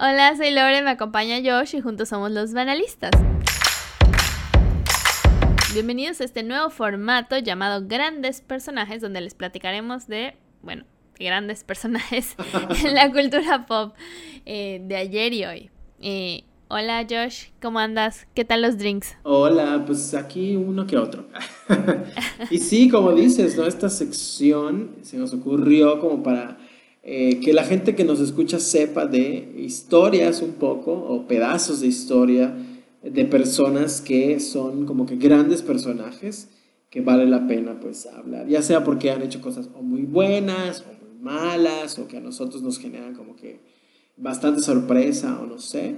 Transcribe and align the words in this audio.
Hola, 0.00 0.36
soy 0.36 0.52
Lore, 0.52 0.80
me 0.82 0.90
acompaña 0.90 1.38
Josh 1.42 1.74
y 1.74 1.80
juntos 1.80 2.10
somos 2.10 2.30
los 2.30 2.52
banalistas. 2.52 3.10
Bienvenidos 5.74 6.20
a 6.20 6.24
este 6.24 6.44
nuevo 6.44 6.70
formato 6.70 7.36
llamado 7.36 7.84
Grandes 7.84 8.40
Personajes, 8.40 9.02
donde 9.02 9.20
les 9.20 9.34
platicaremos 9.34 10.06
de, 10.06 10.36
bueno, 10.62 10.84
grandes 11.18 11.64
personajes 11.64 12.36
en 12.84 12.94
la 12.94 13.10
cultura 13.10 13.66
pop 13.66 13.92
eh, 14.46 14.80
de 14.84 14.94
ayer 14.94 15.32
y 15.32 15.44
hoy. 15.44 15.70
Eh, 15.98 16.44
hola 16.68 17.04
Josh, 17.10 17.46
¿cómo 17.60 17.80
andas? 17.80 18.28
¿Qué 18.34 18.44
tal 18.44 18.62
los 18.62 18.78
drinks? 18.78 19.16
Hola, 19.24 19.82
pues 19.84 20.14
aquí 20.14 20.54
uno 20.54 20.86
que 20.86 20.96
otro. 20.96 21.26
y 22.52 22.58
sí, 22.58 22.88
como 22.88 23.14
dices, 23.14 23.56
¿no? 23.56 23.66
Esta 23.66 23.88
sección 23.88 24.98
se 25.02 25.16
nos 25.16 25.34
ocurrió 25.34 25.98
como 25.98 26.22
para 26.22 26.56
eh, 27.10 27.40
que 27.40 27.54
la 27.54 27.64
gente 27.64 27.94
que 27.94 28.04
nos 28.04 28.20
escucha 28.20 28.60
sepa 28.60 29.06
de 29.06 29.54
historias 29.56 30.42
un 30.42 30.52
poco 30.52 30.92
o 30.92 31.26
pedazos 31.26 31.80
de 31.80 31.86
historia 31.86 32.54
de 33.02 33.24
personas 33.24 34.02
que 34.02 34.38
son 34.40 34.84
como 34.84 35.06
que 35.06 35.16
grandes 35.16 35.62
personajes 35.62 36.50
que 36.90 37.00
vale 37.00 37.24
la 37.24 37.46
pena 37.46 37.80
pues 37.80 38.04
hablar, 38.04 38.46
ya 38.46 38.60
sea 38.60 38.84
porque 38.84 39.10
han 39.10 39.22
hecho 39.22 39.40
cosas 39.40 39.70
o 39.74 39.80
muy 39.80 40.02
buenas 40.02 40.82
o 40.82 41.02
muy 41.02 41.18
malas 41.18 41.98
o 41.98 42.06
que 42.06 42.18
a 42.18 42.20
nosotros 42.20 42.60
nos 42.60 42.78
generan 42.78 43.14
como 43.14 43.36
que 43.36 43.60
bastante 44.18 44.60
sorpresa 44.60 45.40
o 45.40 45.46
no 45.46 45.58
sé. 45.58 45.94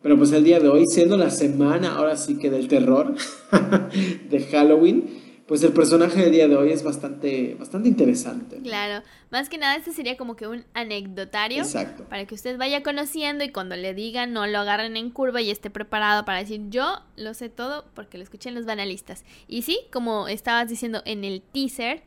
Pero 0.00 0.16
pues 0.16 0.30
el 0.30 0.44
día 0.44 0.60
de 0.60 0.68
hoy, 0.68 0.86
siendo 0.86 1.16
la 1.16 1.30
semana 1.30 1.96
ahora 1.96 2.16
sí 2.16 2.38
que 2.38 2.50
del 2.50 2.68
terror 2.68 3.16
de 4.30 4.40
Halloween, 4.44 5.06
pues 5.46 5.62
el 5.64 5.72
personaje 5.72 6.20
del 6.20 6.32
día 6.32 6.48
de 6.48 6.56
hoy 6.56 6.72
es 6.72 6.82
bastante, 6.82 7.56
bastante 7.58 7.88
interesante. 7.88 8.58
Claro, 8.58 9.04
más 9.30 9.48
que 9.48 9.58
nada 9.58 9.76
este 9.76 9.92
sería 9.92 10.16
como 10.16 10.36
que 10.36 10.46
un 10.46 10.64
anecdotario 10.72 11.62
Exacto. 11.62 12.04
para 12.04 12.26
que 12.26 12.34
usted 12.34 12.56
vaya 12.58 12.82
conociendo 12.82 13.42
y 13.44 13.50
cuando 13.50 13.76
le 13.76 13.94
digan 13.94 14.32
no 14.32 14.46
lo 14.46 14.58
agarren 14.58 14.96
en 14.96 15.10
curva 15.10 15.40
y 15.40 15.50
esté 15.50 15.70
preparado 15.70 16.24
para 16.24 16.38
decir 16.38 16.60
yo 16.68 17.00
lo 17.16 17.34
sé 17.34 17.48
todo 17.48 17.84
porque 17.94 18.18
lo 18.18 18.24
escuché 18.24 18.50
en 18.50 18.54
los 18.54 18.66
banalistas. 18.66 19.24
Y 19.48 19.62
sí, 19.62 19.80
como 19.92 20.28
estabas 20.28 20.68
diciendo 20.68 21.02
en 21.04 21.24
el 21.24 21.42
teaser, 21.42 22.02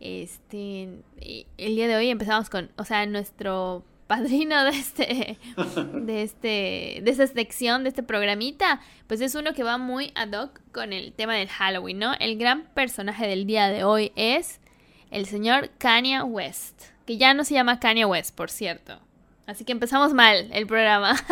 este 0.00 0.88
el 1.58 1.76
día 1.76 1.88
de 1.88 1.96
hoy 1.96 2.08
empezamos 2.08 2.48
con, 2.50 2.70
o 2.76 2.84
sea, 2.84 3.04
nuestro 3.06 3.84
padrino 4.08 4.64
de 4.64 4.70
este, 4.70 5.38
de 5.92 6.22
este, 6.22 7.00
de 7.04 7.10
esta 7.10 7.26
sección, 7.28 7.84
de 7.84 7.90
este 7.90 8.02
programita, 8.02 8.80
pues 9.06 9.20
es 9.20 9.36
uno 9.36 9.52
que 9.52 9.62
va 9.62 9.78
muy 9.78 10.12
ad 10.16 10.32
hoc 10.32 10.60
con 10.72 10.92
el 10.92 11.12
tema 11.12 11.34
del 11.34 11.48
Halloween, 11.48 11.98
¿no? 11.98 12.14
El 12.18 12.38
gran 12.38 12.64
personaje 12.74 13.28
del 13.28 13.46
día 13.46 13.68
de 13.68 13.84
hoy 13.84 14.10
es 14.16 14.60
el 15.10 15.26
señor 15.26 15.70
Kanye 15.78 16.22
West, 16.22 16.82
que 17.06 17.18
ya 17.18 17.34
no 17.34 17.44
se 17.44 17.54
llama 17.54 17.78
Kanye 17.78 18.06
West, 18.06 18.34
por 18.34 18.50
cierto. 18.50 18.98
Así 19.46 19.64
que 19.64 19.72
empezamos 19.72 20.12
mal 20.12 20.50
el 20.52 20.66
programa. 20.66 21.14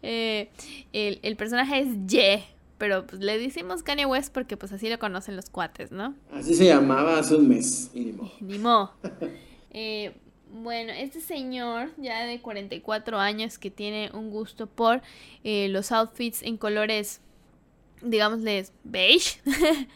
Eh, 0.00 0.50
el, 0.92 1.18
el, 1.22 1.36
personaje 1.36 1.80
es 1.80 1.88
Ye, 2.06 2.44
pero 2.78 3.06
pues 3.06 3.22
le 3.22 3.38
decimos 3.38 3.82
Kanye 3.82 4.06
West 4.06 4.32
porque 4.32 4.56
pues 4.56 4.72
así 4.72 4.88
lo 4.88 4.98
conocen 4.98 5.36
los 5.36 5.48
cuates, 5.48 5.92
¿no? 5.92 6.14
Así 6.32 6.54
se 6.54 6.66
llamaba 6.66 7.18
hace 7.18 7.36
un 7.36 7.48
mes, 7.48 7.90
y 7.94 8.14
ni 8.40 8.60
eh, 9.70 10.14
bueno, 10.54 10.92
este 10.92 11.20
señor 11.20 11.90
ya 11.96 12.24
de 12.26 12.40
44 12.40 13.18
años 13.18 13.58
que 13.58 13.72
tiene 13.72 14.10
un 14.14 14.30
gusto 14.30 14.68
por 14.68 15.02
eh, 15.42 15.68
los 15.68 15.90
outfits 15.90 16.44
en 16.44 16.58
colores, 16.58 17.20
digámosles, 18.02 18.72
beige 18.84 19.40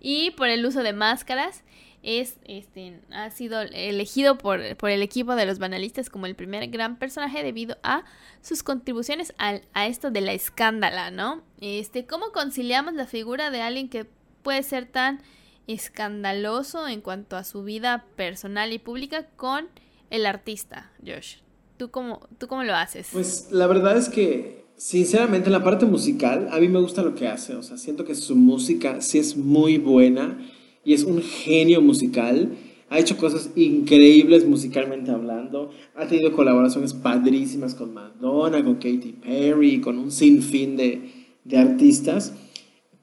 y 0.00 0.30
por 0.30 0.48
el 0.48 0.64
uso 0.64 0.84
de 0.84 0.92
máscaras. 0.92 1.64
Es, 2.04 2.36
este, 2.44 3.00
ha 3.10 3.30
sido 3.30 3.62
elegido 3.62 4.36
por, 4.36 4.76
por, 4.76 4.90
el 4.90 5.02
equipo 5.02 5.34
de 5.36 5.46
los 5.46 5.58
banalistas 5.58 6.10
como 6.10 6.26
el 6.26 6.36
primer 6.36 6.68
gran 6.68 6.98
personaje 6.98 7.42
debido 7.42 7.78
a 7.82 8.04
sus 8.42 8.62
contribuciones 8.62 9.34
al, 9.38 9.62
a 9.72 9.86
esto 9.86 10.10
de 10.10 10.20
la 10.20 10.34
escándala, 10.34 11.10
¿no? 11.10 11.42
Este, 11.62 12.06
¿Cómo 12.06 12.30
conciliamos 12.30 12.92
la 12.92 13.06
figura 13.06 13.50
de 13.50 13.62
alguien 13.62 13.88
que 13.88 14.06
puede 14.42 14.62
ser 14.62 14.84
tan 14.84 15.22
escandaloso 15.66 16.86
en 16.86 17.00
cuanto 17.00 17.36
a 17.36 17.42
su 17.42 17.64
vida 17.64 18.04
personal 18.16 18.72
y 18.74 18.78
pública 18.78 19.26
con 19.36 19.70
el 20.14 20.26
artista, 20.26 20.92
Josh? 21.04 21.36
¿Tú 21.76 21.90
cómo, 21.90 22.20
¿Tú 22.38 22.46
cómo 22.46 22.62
lo 22.62 22.74
haces? 22.74 23.08
Pues 23.12 23.48
la 23.50 23.66
verdad 23.66 23.96
es 23.96 24.08
que, 24.08 24.64
sinceramente, 24.76 25.48
en 25.48 25.52
la 25.52 25.64
parte 25.64 25.86
musical, 25.86 26.48
a 26.52 26.60
mí 26.60 26.68
me 26.68 26.80
gusta 26.80 27.02
lo 27.02 27.16
que 27.16 27.26
hace. 27.26 27.56
O 27.56 27.62
sea, 27.62 27.76
siento 27.78 28.04
que 28.04 28.14
su 28.14 28.36
música 28.36 29.00
sí 29.00 29.18
es 29.18 29.36
muy 29.36 29.78
buena 29.78 30.38
y 30.84 30.94
es 30.94 31.02
un 31.02 31.20
genio 31.20 31.80
musical. 31.80 32.52
Ha 32.90 33.00
hecho 33.00 33.16
cosas 33.16 33.50
increíbles 33.56 34.46
musicalmente 34.46 35.10
hablando. 35.10 35.70
Ha 35.96 36.06
tenido 36.06 36.32
colaboraciones 36.32 36.94
padrísimas 36.94 37.74
con 37.74 37.92
Madonna, 37.92 38.62
con 38.62 38.76
Katy 38.76 39.16
Perry, 39.20 39.80
con 39.80 39.98
un 39.98 40.12
sinfín 40.12 40.76
de, 40.76 41.10
de 41.42 41.58
artistas. 41.58 42.34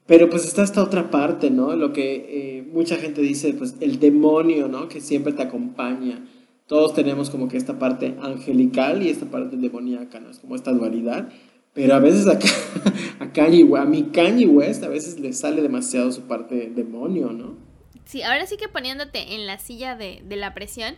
Pero 0.06 0.30
pues 0.30 0.46
está 0.46 0.62
esta 0.62 0.82
otra 0.82 1.10
parte, 1.10 1.50
¿no? 1.50 1.76
Lo 1.76 1.92
que 1.92 2.14
eh, 2.58 2.62
mucha 2.72 2.96
gente 2.96 3.20
dice, 3.20 3.52
pues 3.52 3.76
el 3.80 4.00
demonio, 4.00 4.66
¿no? 4.66 4.88
Que 4.88 5.02
siempre 5.02 5.34
te 5.34 5.42
acompaña 5.42 6.24
todos 6.66 6.94
tenemos 6.94 7.30
como 7.30 7.48
que 7.48 7.56
esta 7.56 7.78
parte 7.78 8.16
angelical 8.22 9.02
y 9.02 9.08
esta 9.08 9.26
parte 9.26 9.56
demoníaca, 9.56 10.20
¿no? 10.20 10.30
Es 10.30 10.38
como 10.38 10.56
esta 10.56 10.72
dualidad. 10.72 11.28
Pero 11.74 11.94
a 11.94 11.98
veces 11.98 12.26
a, 12.26 12.38
a, 13.24 13.32
Kanye, 13.32 13.66
a 13.78 13.84
mi 13.84 14.04
Kanye 14.04 14.46
West 14.46 14.82
a 14.84 14.88
veces 14.88 15.18
le 15.18 15.32
sale 15.32 15.62
demasiado 15.62 16.12
su 16.12 16.22
parte 16.22 16.70
demonio, 16.74 17.32
¿no? 17.32 17.56
Sí, 18.04 18.22
ahora 18.22 18.46
sí 18.46 18.56
que 18.56 18.68
poniéndote 18.68 19.34
en 19.34 19.46
la 19.46 19.58
silla 19.58 19.96
de, 19.96 20.22
de 20.24 20.36
la 20.36 20.54
presión, 20.54 20.96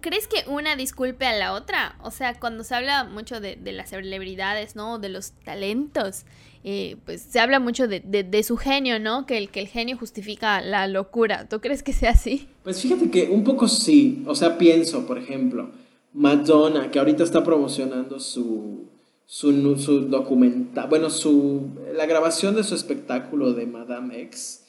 ¿crees 0.00 0.26
que 0.26 0.48
una 0.48 0.76
disculpe 0.76 1.26
a 1.26 1.36
la 1.36 1.52
otra? 1.52 1.96
O 2.02 2.10
sea, 2.10 2.38
cuando 2.38 2.64
se 2.64 2.74
habla 2.74 3.04
mucho 3.04 3.40
de, 3.40 3.56
de 3.56 3.72
las 3.72 3.90
celebridades, 3.90 4.76
¿no? 4.76 4.98
De 4.98 5.08
los 5.08 5.32
talentos, 5.44 6.24
eh, 6.66 6.96
pues 7.04 7.20
se 7.20 7.40
habla 7.40 7.60
mucho 7.60 7.86
de, 7.86 8.00
de, 8.00 8.42
su 8.42 8.56
genio, 8.56 8.98
¿no? 8.98 9.26
Que 9.26 9.36
el, 9.36 9.50
que 9.50 9.60
el 9.60 9.68
genio 9.68 9.98
justifica 9.98 10.62
la 10.62 10.88
locura. 10.88 11.46
¿Tú 11.46 11.60
crees 11.60 11.82
que 11.82 11.92
sea 11.92 12.12
así? 12.12 12.48
Pues 12.62 12.80
fíjate 12.80 13.10
que 13.10 13.28
un 13.28 13.44
poco 13.44 13.68
sí. 13.68 14.22
O 14.26 14.34
sea, 14.34 14.56
pienso, 14.56 15.06
por 15.06 15.18
ejemplo, 15.18 15.70
Madonna, 16.14 16.90
que 16.90 16.98
ahorita 16.98 17.22
está 17.22 17.44
promocionando 17.44 18.18
su, 18.18 18.86
su, 19.26 19.76
su 19.76 20.08
documental, 20.08 20.88
bueno, 20.88 21.10
su, 21.10 21.68
la 21.94 22.06
grabación 22.06 22.54
de 22.54 22.64
su 22.64 22.74
espectáculo 22.74 23.52
de 23.52 23.66
Madame 23.66 24.22
X 24.22 24.64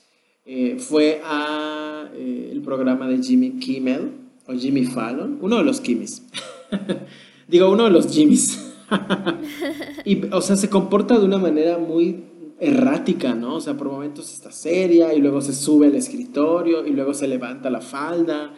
eh, 0.45 0.77
fue 0.77 1.21
a 1.23 2.09
eh, 2.13 2.49
el 2.51 2.61
programa 2.61 3.07
de 3.07 3.23
Jimmy 3.23 3.51
Kimmel 3.59 4.11
o 4.47 4.53
Jimmy 4.53 4.85
Fallon, 4.85 5.37
uno 5.41 5.57
de 5.57 5.63
los 5.63 5.79
Kimmys. 5.79 6.23
Digo, 7.47 7.71
uno 7.71 7.85
de 7.85 7.91
los 7.91 8.11
Jimmys. 8.11 8.64
y, 10.05 10.25
o 10.31 10.41
sea, 10.41 10.55
se 10.55 10.69
comporta 10.69 11.17
de 11.17 11.25
una 11.25 11.37
manera 11.37 11.77
muy 11.77 12.23
errática, 12.59 13.33
¿no? 13.33 13.55
O 13.55 13.61
sea, 13.61 13.75
por 13.75 13.89
momentos 13.89 14.31
está 14.33 14.51
seria 14.51 15.13
y 15.13 15.19
luego 15.19 15.41
se 15.41 15.53
sube 15.53 15.87
al 15.87 15.95
escritorio 15.95 16.85
y 16.85 16.91
luego 16.91 17.13
se 17.13 17.27
levanta 17.27 17.69
la 17.69 17.81
falda. 17.81 18.53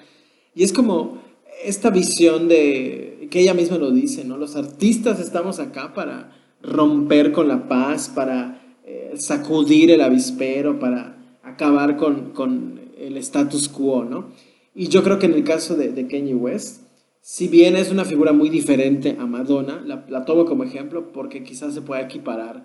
Y 0.54 0.64
es 0.64 0.74
como 0.74 1.20
esta 1.64 1.90
visión 1.90 2.48
de, 2.48 3.28
que 3.32 3.42
ella 3.42 3.54
misma 3.54 3.78
lo 3.78 3.92
dice, 3.92 4.24
¿no? 4.24 4.38
Los 4.38 4.56
artistas 4.56 5.20
estamos 5.20 5.60
acá 5.60 5.94
para 5.94 6.32
romper 6.62 7.32
con 7.32 7.48
la 7.48 7.68
paz, 7.68 8.12
para 8.14 8.62
eh, 8.86 9.14
sacudir 9.16 9.92
el 9.92 10.02
avispero, 10.02 10.80
para 10.80 11.18
acabar 11.44 11.98
con, 11.98 12.32
con, 12.32 12.88
el 12.98 13.16
status 13.18 13.70
quo, 13.70 14.04
¿no? 14.04 14.30
Y 14.74 14.88
yo 14.88 15.04
creo 15.04 15.20
que 15.20 15.28
en 15.28 15.34
el 15.34 15.44
caso 15.44 15.76
de, 15.76 15.90
de 15.90 16.08
Kanye 16.08 16.34
West, 16.34 16.87
si 17.30 17.50
bien 17.50 17.76
es 17.76 17.92
una 17.92 18.06
figura 18.06 18.32
muy 18.32 18.48
diferente 18.48 19.18
a 19.20 19.26
Madonna, 19.26 19.84
la, 19.86 20.24
tomo 20.24 20.46
como 20.46 20.64
ejemplo 20.64 21.12
porque 21.12 21.44
quizás 21.44 21.74
se 21.74 21.82
pueda 21.82 22.00
equiparar 22.00 22.64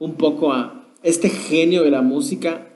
un 0.00 0.14
poco 0.14 0.52
a 0.52 0.96
este 1.04 1.28
genio 1.28 1.84
de 1.84 1.92
la 1.92 2.02
música, 2.02 2.66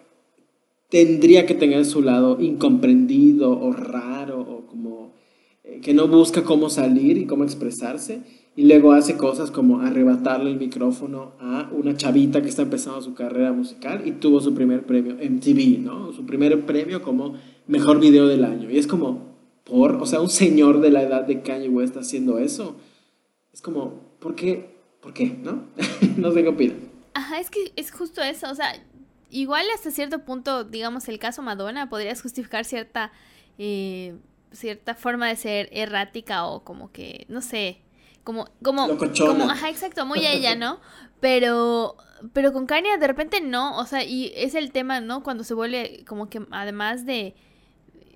tendría 0.90 1.44
que 1.44 1.56
tener 1.56 1.86
su 1.86 2.02
lado 2.02 2.40
incomprendido 2.40 3.50
o 3.50 3.72
raro 3.72 4.42
o 4.42 4.66
como 4.66 5.14
eh, 5.64 5.80
que 5.82 5.92
no 5.92 6.06
busca 6.06 6.44
cómo 6.44 6.70
salir 6.70 7.18
y 7.18 7.26
cómo 7.26 7.42
expresarse 7.42 8.20
y 8.54 8.66
luego 8.66 8.92
hace 8.92 9.16
cosas 9.16 9.50
como 9.50 9.80
arrebatarle 9.80 10.52
el 10.52 10.56
micrófono 10.56 11.32
a 11.40 11.68
una 11.72 11.96
chavita 11.96 12.42
que 12.42 12.48
está 12.48 12.62
empezando 12.62 13.02
su 13.02 13.14
carrera 13.14 13.52
musical 13.52 14.06
y 14.06 14.12
tuvo 14.12 14.40
su 14.40 14.54
primer 14.54 14.86
premio 14.86 15.16
MTV, 15.16 15.80
¿no? 15.80 16.12
Su 16.12 16.26
primer 16.26 16.64
premio 16.64 17.02
como 17.02 17.34
mejor 17.66 17.98
video 17.98 18.28
del 18.28 18.44
año. 18.44 18.70
Y 18.70 18.78
es 18.78 18.86
como, 18.86 19.23
por, 19.64 19.96
o 19.96 20.06
sea, 20.06 20.20
un 20.20 20.30
señor 20.30 20.80
de 20.80 20.90
la 20.90 21.02
edad 21.02 21.22
de 21.22 21.42
Kanye 21.42 21.68
West 21.68 21.96
haciendo 21.96 22.38
eso. 22.38 22.76
Es 23.52 23.62
como, 23.62 24.16
¿por 24.20 24.34
qué? 24.34 24.78
¿Por 25.00 25.14
qué? 25.14 25.26
¿No? 25.26 25.64
no 26.16 26.32
sé 26.32 26.42
qué 26.42 26.48
opinas. 26.48 26.76
Ajá, 27.14 27.38
es 27.38 27.50
que 27.50 27.72
es 27.76 27.90
justo 27.90 28.22
eso, 28.22 28.50
o 28.50 28.54
sea, 28.54 28.74
igual 29.30 29.66
hasta 29.74 29.90
cierto 29.90 30.24
punto, 30.24 30.64
digamos, 30.64 31.08
el 31.08 31.18
caso 31.18 31.42
Madonna, 31.42 31.88
podrías 31.88 32.20
justificar 32.20 32.64
cierta, 32.64 33.12
eh, 33.58 34.16
cierta 34.52 34.94
forma 34.94 35.28
de 35.28 35.36
ser 35.36 35.68
errática 35.72 36.46
o 36.46 36.64
como 36.64 36.90
que, 36.90 37.24
no 37.28 37.40
sé, 37.40 37.78
como, 38.24 38.48
como, 38.62 38.88
como, 38.96 39.50
ajá, 39.50 39.70
exacto, 39.70 40.06
muy 40.06 40.26
ella, 40.26 40.56
¿no? 40.56 40.80
Pero, 41.20 41.96
pero 42.34 42.52
con 42.52 42.66
Kanye 42.66 42.98
de 42.98 43.06
repente 43.06 43.40
no, 43.40 43.78
o 43.78 43.86
sea, 43.86 44.04
y 44.04 44.30
es 44.36 44.54
el 44.54 44.72
tema, 44.72 45.00
¿no? 45.00 45.22
Cuando 45.22 45.42
se 45.42 45.54
vuelve 45.54 46.04
como 46.06 46.28
que 46.28 46.44
además 46.50 47.06
de 47.06 47.34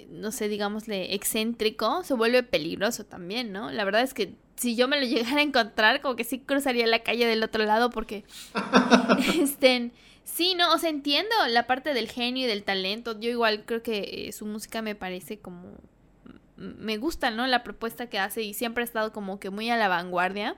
no 0.08 0.32
sé, 0.32 0.48
digámosle, 0.48 1.14
excéntrico, 1.14 2.02
se 2.02 2.14
vuelve 2.14 2.42
peligroso 2.42 3.04
también, 3.04 3.52
¿no? 3.52 3.70
La 3.70 3.84
verdad 3.84 4.02
es 4.02 4.14
que 4.14 4.34
si 4.56 4.76
yo 4.76 4.88
me 4.88 5.00
lo 5.00 5.06
llegara 5.06 5.38
a 5.38 5.42
encontrar, 5.42 6.00
como 6.00 6.16
que 6.16 6.24
sí 6.24 6.40
cruzaría 6.40 6.86
la 6.86 7.00
calle 7.00 7.26
del 7.26 7.42
otro 7.42 7.64
lado 7.64 7.90
porque, 7.90 8.24
este, 9.40 9.90
sí, 10.24 10.54
no, 10.54 10.72
o 10.72 10.78
sea, 10.78 10.90
entiendo 10.90 11.34
la 11.48 11.66
parte 11.66 11.94
del 11.94 12.08
genio 12.08 12.44
y 12.44 12.48
del 12.48 12.64
talento. 12.64 13.18
Yo 13.18 13.30
igual 13.30 13.64
creo 13.64 13.82
que 13.82 14.26
eh, 14.28 14.32
su 14.32 14.46
música 14.46 14.82
me 14.82 14.94
parece 14.94 15.38
como, 15.38 15.74
me 16.56 16.96
gusta, 16.96 17.30
¿no? 17.30 17.46
La 17.46 17.62
propuesta 17.62 18.08
que 18.08 18.18
hace 18.18 18.42
y 18.42 18.54
siempre 18.54 18.82
ha 18.82 18.84
estado 18.84 19.12
como 19.12 19.38
que 19.38 19.50
muy 19.50 19.70
a 19.70 19.76
la 19.76 19.88
vanguardia 19.88 20.56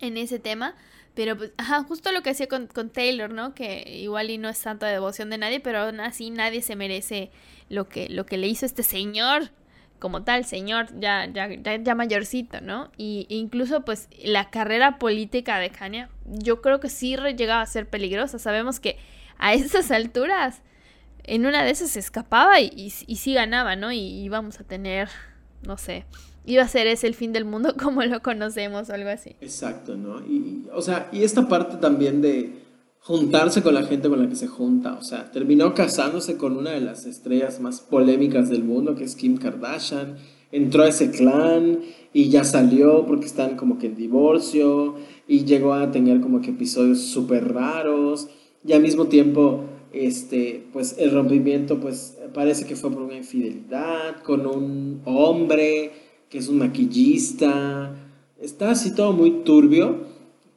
en 0.00 0.16
ese 0.16 0.38
tema. 0.38 0.74
Pero 1.14 1.36
pues, 1.36 1.52
ajá, 1.56 1.82
justo 1.82 2.12
lo 2.12 2.22
que 2.22 2.30
hacía 2.30 2.48
con, 2.48 2.68
Taylor, 2.90 3.30
¿no? 3.30 3.54
Que 3.54 3.98
igual 4.00 4.30
y 4.30 4.38
no 4.38 4.48
es 4.48 4.60
tanta 4.60 4.86
devoción 4.86 5.30
de 5.30 5.38
nadie, 5.38 5.60
pero 5.60 5.80
aún 5.80 6.00
así 6.00 6.30
nadie 6.30 6.62
se 6.62 6.76
merece 6.76 7.30
lo 7.68 7.88
que, 7.88 8.08
lo 8.08 8.26
que 8.26 8.38
le 8.38 8.48
hizo 8.48 8.66
este 8.66 8.82
señor 8.82 9.50
como 9.98 10.22
tal, 10.24 10.44
señor, 10.46 10.88
ya, 10.98 11.26
ya, 11.26 11.48
ya, 11.48 11.94
mayorcito, 11.94 12.60
¿no? 12.62 12.90
Y 12.96 13.26
incluso 13.28 13.84
pues 13.84 14.08
la 14.24 14.50
carrera 14.50 14.98
política 14.98 15.58
de 15.58 15.70
Kanye, 15.70 16.08
yo 16.24 16.62
creo 16.62 16.80
que 16.80 16.88
sí 16.88 17.16
llegaba 17.36 17.60
a 17.60 17.66
ser 17.66 17.86
peligrosa. 17.86 18.38
Sabemos 18.38 18.80
que 18.80 18.98
a 19.38 19.52
esas 19.52 19.90
alturas, 19.90 20.62
en 21.24 21.44
una 21.44 21.62
de 21.62 21.70
esas 21.70 21.90
se 21.90 22.00
escapaba 22.00 22.60
y, 22.60 22.70
y, 23.06 23.16
sí 23.16 23.34
ganaba, 23.34 23.76
¿no? 23.76 23.92
Y 23.92 23.98
íbamos 23.98 24.58
a 24.58 24.64
tener, 24.64 25.10
no 25.62 25.76
sé, 25.76 26.06
iba 26.44 26.62
a 26.62 26.68
ser 26.68 26.86
ese 26.86 27.06
el 27.06 27.14
fin 27.14 27.32
del 27.32 27.44
mundo 27.44 27.74
como 27.82 28.02
lo 28.02 28.20
conocemos 28.20 28.90
o 28.90 28.94
algo 28.94 29.10
así. 29.10 29.36
Exacto, 29.40 29.96
¿no? 29.96 30.20
Y, 30.20 30.66
o 30.74 30.82
sea, 30.82 31.08
y 31.12 31.22
esta 31.22 31.48
parte 31.48 31.76
también 31.76 32.20
de 32.20 32.60
juntarse 33.00 33.62
con 33.62 33.74
la 33.74 33.84
gente 33.84 34.08
con 34.08 34.22
la 34.22 34.28
que 34.28 34.36
se 34.36 34.46
junta. 34.46 34.94
O 34.94 35.02
sea, 35.02 35.30
terminó 35.30 35.74
casándose 35.74 36.36
con 36.36 36.56
una 36.56 36.70
de 36.70 36.80
las 36.80 37.06
estrellas 37.06 37.60
más 37.60 37.80
polémicas 37.80 38.48
del 38.48 38.62
mundo, 38.62 38.94
que 38.94 39.04
es 39.04 39.16
Kim 39.16 39.36
Kardashian. 39.36 40.16
Entró 40.52 40.82
a 40.82 40.88
ese 40.88 41.10
clan 41.10 41.80
y 42.12 42.28
ya 42.28 42.44
salió 42.44 43.06
porque 43.06 43.26
están 43.26 43.56
como 43.56 43.78
que 43.78 43.86
en 43.86 43.94
divorcio 43.94 44.96
y 45.28 45.44
llegó 45.44 45.74
a 45.74 45.92
tener 45.92 46.20
como 46.20 46.40
que 46.40 46.50
episodios 46.50 47.00
súper 47.00 47.52
raros. 47.52 48.28
Y 48.66 48.72
al 48.72 48.82
mismo 48.82 49.06
tiempo, 49.06 49.64
este, 49.92 50.66
pues 50.72 50.96
el 50.98 51.12
rompimiento 51.12 51.80
pues 51.80 52.18
parece 52.34 52.66
que 52.66 52.76
fue 52.76 52.90
por 52.90 53.02
una 53.02 53.16
infidelidad 53.16 54.22
con 54.22 54.46
un 54.46 55.00
hombre 55.04 55.92
que 56.30 56.38
es 56.38 56.48
un 56.48 56.58
maquillista. 56.58 57.94
Está 58.40 58.70
así 58.70 58.94
todo 58.94 59.12
muy 59.12 59.42
turbio, 59.42 59.98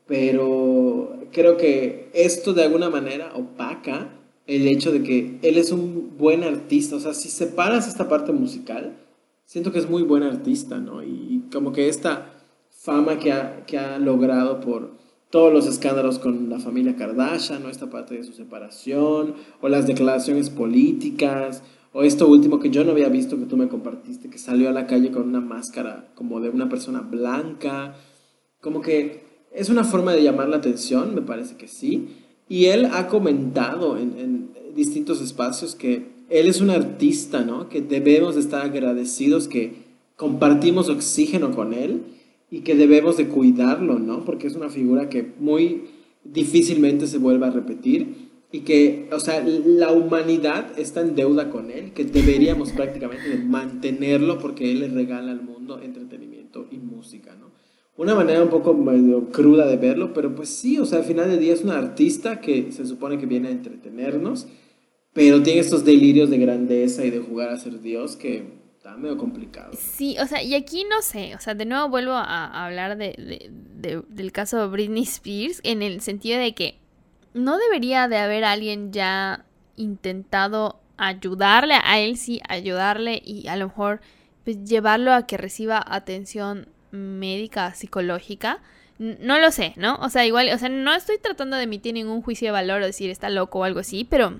pero 0.07 1.27
creo 1.33 1.57
que 1.57 2.09
esto 2.13 2.53
de 2.53 2.63
alguna 2.63 2.89
manera 2.89 3.33
opaca 3.35 4.19
el 4.45 4.67
hecho 4.67 4.91
de 4.91 5.03
que 5.03 5.39
él 5.41 5.57
es 5.57 5.71
un 5.71 6.15
buen 6.17 6.43
artista. 6.43 6.95
O 6.95 6.99
sea, 6.99 7.13
si 7.13 7.29
separas 7.29 7.87
esta 7.87 8.07
parte 8.07 8.31
musical, 8.31 8.97
siento 9.45 9.71
que 9.71 9.79
es 9.79 9.89
muy 9.89 10.03
buen 10.03 10.23
artista, 10.23 10.77
¿no? 10.77 11.03
Y, 11.03 11.43
como 11.51 11.71
que 11.71 11.87
esta 11.89 12.33
fama 12.69 13.19
que 13.19 13.31
ha, 13.31 13.65
que 13.65 13.77
ha 13.77 13.99
logrado 13.99 14.59
por 14.59 14.91
todos 15.29 15.53
los 15.53 15.67
escándalos 15.67 16.19
con 16.19 16.49
la 16.49 16.59
familia 16.59 16.95
Kardashian, 16.95 17.63
¿no? 17.63 17.69
Esta 17.69 17.89
parte 17.89 18.15
de 18.15 18.23
su 18.23 18.33
separación, 18.33 19.35
o 19.61 19.69
las 19.69 19.87
declaraciones 19.87 20.49
políticas, 20.49 21.63
o 21.93 22.01
esto 22.01 22.27
último 22.27 22.59
que 22.59 22.71
yo 22.71 22.83
no 22.83 22.91
había 22.91 23.07
visto 23.07 23.37
que 23.37 23.45
tú 23.45 23.55
me 23.55 23.67
compartiste, 23.67 24.29
que 24.29 24.39
salió 24.39 24.67
a 24.67 24.73
la 24.73 24.87
calle 24.87 25.11
con 25.11 25.27
una 25.27 25.41
máscara 25.41 26.11
como 26.15 26.41
de 26.41 26.49
una 26.49 26.67
persona 26.67 27.01
blanca. 27.01 27.95
Como 28.61 28.81
que 28.81 29.21
es 29.53 29.69
una 29.69 29.83
forma 29.83 30.13
de 30.13 30.23
llamar 30.23 30.49
la 30.49 30.57
atención, 30.57 31.13
me 31.13 31.21
parece 31.21 31.55
que 31.55 31.67
sí. 31.67 32.07
Y 32.49 32.65
él 32.65 32.89
ha 32.91 33.07
comentado 33.07 33.97
en, 33.97 34.51
distintos 34.75 35.21
espacios 35.21 35.75
que 35.75 36.07
él 36.29 36.47
es 36.47 36.59
un 36.59 36.71
artista, 36.71 37.41
¿no? 37.43 37.69
Que 37.69 37.79
debemos 37.81 38.33
de 38.33 38.41
estar 38.41 38.65
agradecidos 38.65 39.47
que 39.47 39.83
compartimos 40.15 40.89
oxígeno 40.89 41.51
con 41.51 41.75
él 41.75 42.01
y 42.49 42.61
que 42.61 42.73
debemos 42.73 43.17
de 43.17 43.27
cuidarlo, 43.27 43.99
¿no? 43.99 44.25
Porque 44.25 44.47
es 44.47 44.55
una 44.55 44.69
figura 44.69 45.09
que 45.09 45.31
muy 45.39 45.83
difícilmente 46.23 47.05
se 47.05 47.19
vuelve 47.19 47.45
a 47.45 47.51
repetir 47.51 48.22
y 48.53 48.59
que, 48.59 49.09
o 49.11 49.19
sea, 49.19 49.43
la 49.43 49.91
humanidad 49.91 50.77
está 50.77 51.01
en 51.01 51.15
deuda 51.15 51.49
con 51.49 51.71
él, 51.71 51.91
que 51.91 52.05
deberíamos 52.05 52.71
prácticamente 52.77 53.35
mantenerlo 53.37 54.37
porque 54.37 54.71
él 54.71 54.81
le 54.81 54.87
regala 54.89 55.31
al 55.31 55.41
mundo 55.41 55.81
entretenimiento 55.81 56.67
y 56.71 56.77
música, 56.77 57.35
¿no? 57.35 57.51
una 57.97 58.15
manera 58.15 58.43
un 58.43 58.49
poco 58.49 58.75
medio 58.75 59.29
cruda 59.31 59.67
de 59.67 59.77
verlo, 59.77 60.13
pero 60.13 60.35
pues 60.35 60.49
sí, 60.49 60.79
o 60.79 60.85
sea, 60.85 60.99
al 60.99 61.05
final 61.05 61.29
del 61.29 61.39
día 61.39 61.53
es 61.53 61.63
una 61.63 61.77
artista 61.77 62.41
que 62.41 62.71
se 62.71 62.85
supone 62.85 63.17
que 63.17 63.25
viene 63.25 63.47
a 63.49 63.51
entretenernos, 63.51 64.47
pero 65.13 65.41
tiene 65.41 65.59
estos 65.59 65.83
delirios 65.83 66.29
de 66.29 66.37
grandeza 66.37 67.05
y 67.05 67.09
de 67.09 67.19
jugar 67.19 67.49
a 67.49 67.57
ser 67.57 67.81
Dios 67.81 68.15
que 68.15 68.45
está 68.77 68.97
medio 68.97 69.17
complicado. 69.17 69.73
Sí, 69.77 70.15
o 70.19 70.27
sea, 70.27 70.43
y 70.43 70.53
aquí 70.55 70.85
no 70.89 71.01
sé, 71.01 71.35
o 71.35 71.39
sea, 71.39 71.55
de 71.55 71.65
nuevo 71.65 71.89
vuelvo 71.89 72.13
a, 72.13 72.65
hablar 72.65 72.97
de, 72.97 73.51
del 74.09 74.31
caso 74.31 74.59
de 74.59 74.67
Britney 74.67 75.03
Spears 75.03 75.59
en 75.63 75.81
el 75.81 76.01
sentido 76.01 76.39
de 76.39 76.53
que 76.53 76.82
no 77.33 77.57
debería 77.57 78.07
de 78.07 78.17
haber 78.17 78.43
alguien 78.45 78.91
ya 78.91 79.45
intentado 79.75 80.79
ayudarle 80.97 81.75
a 81.83 81.99
él, 81.99 82.17
sí, 82.17 82.41
ayudarle 82.47 83.21
y 83.23 83.47
a 83.47 83.55
lo 83.55 83.67
mejor 83.67 84.01
pues 84.43 84.63
llevarlo 84.63 85.13
a 85.13 85.25
que 85.25 85.37
reciba 85.37 85.83
atención 85.85 86.67
médica, 86.91 87.73
psicológica. 87.73 88.61
No 88.99 89.39
lo 89.39 89.51
sé, 89.51 89.73
¿no? 89.75 89.95
O 89.95 90.09
sea, 90.09 90.25
igual, 90.25 90.49
o 90.53 90.57
sea, 90.57 90.69
no 90.69 90.93
estoy 90.93 91.17
tratando 91.17 91.57
de 91.57 91.63
emitir 91.63 91.93
ningún 91.93 92.21
juicio 92.21 92.47
de 92.47 92.51
valor 92.51 92.81
o 92.81 92.85
decir 92.85 93.09
está 93.09 93.29
loco 93.29 93.59
o 93.59 93.63
algo 93.63 93.79
así, 93.79 94.05
pero 94.05 94.39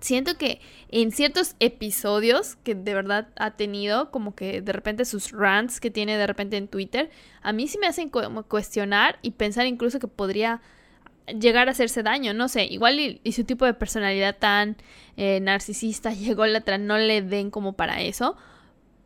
siento 0.00 0.36
que 0.38 0.60
en 0.88 1.10
ciertos 1.10 1.56
episodios 1.60 2.56
que 2.56 2.74
de 2.74 2.94
verdad 2.94 3.28
ha 3.36 3.52
tenido, 3.52 4.10
como 4.10 4.34
que 4.34 4.62
de 4.62 4.72
repente 4.72 5.04
sus 5.04 5.32
rants 5.32 5.80
que 5.80 5.90
tiene 5.90 6.16
de 6.16 6.26
repente 6.26 6.56
en 6.56 6.68
Twitter, 6.68 7.10
a 7.42 7.52
mí 7.52 7.66
sí 7.68 7.78
me 7.78 7.86
hacen 7.86 8.08
como 8.08 8.44
cuestionar 8.44 9.18
y 9.22 9.32
pensar 9.32 9.66
incluso 9.66 9.98
que 9.98 10.08
podría 10.08 10.60
llegar 11.38 11.68
a 11.68 11.72
hacerse 11.72 12.02
daño, 12.02 12.34
no 12.34 12.48
sé, 12.48 12.64
igual 12.64 12.98
y, 13.00 13.32
su 13.32 13.44
tipo 13.44 13.64
de 13.64 13.74
personalidad 13.74 14.36
tan 14.38 14.76
eh, 15.16 15.40
narcisista 15.40 16.12
llegó 16.14 16.46
la 16.46 16.60
otra 16.60 16.78
no 16.78 16.98
le 16.98 17.22
den 17.22 17.50
como 17.50 17.74
para 17.74 18.02
eso, 18.02 18.36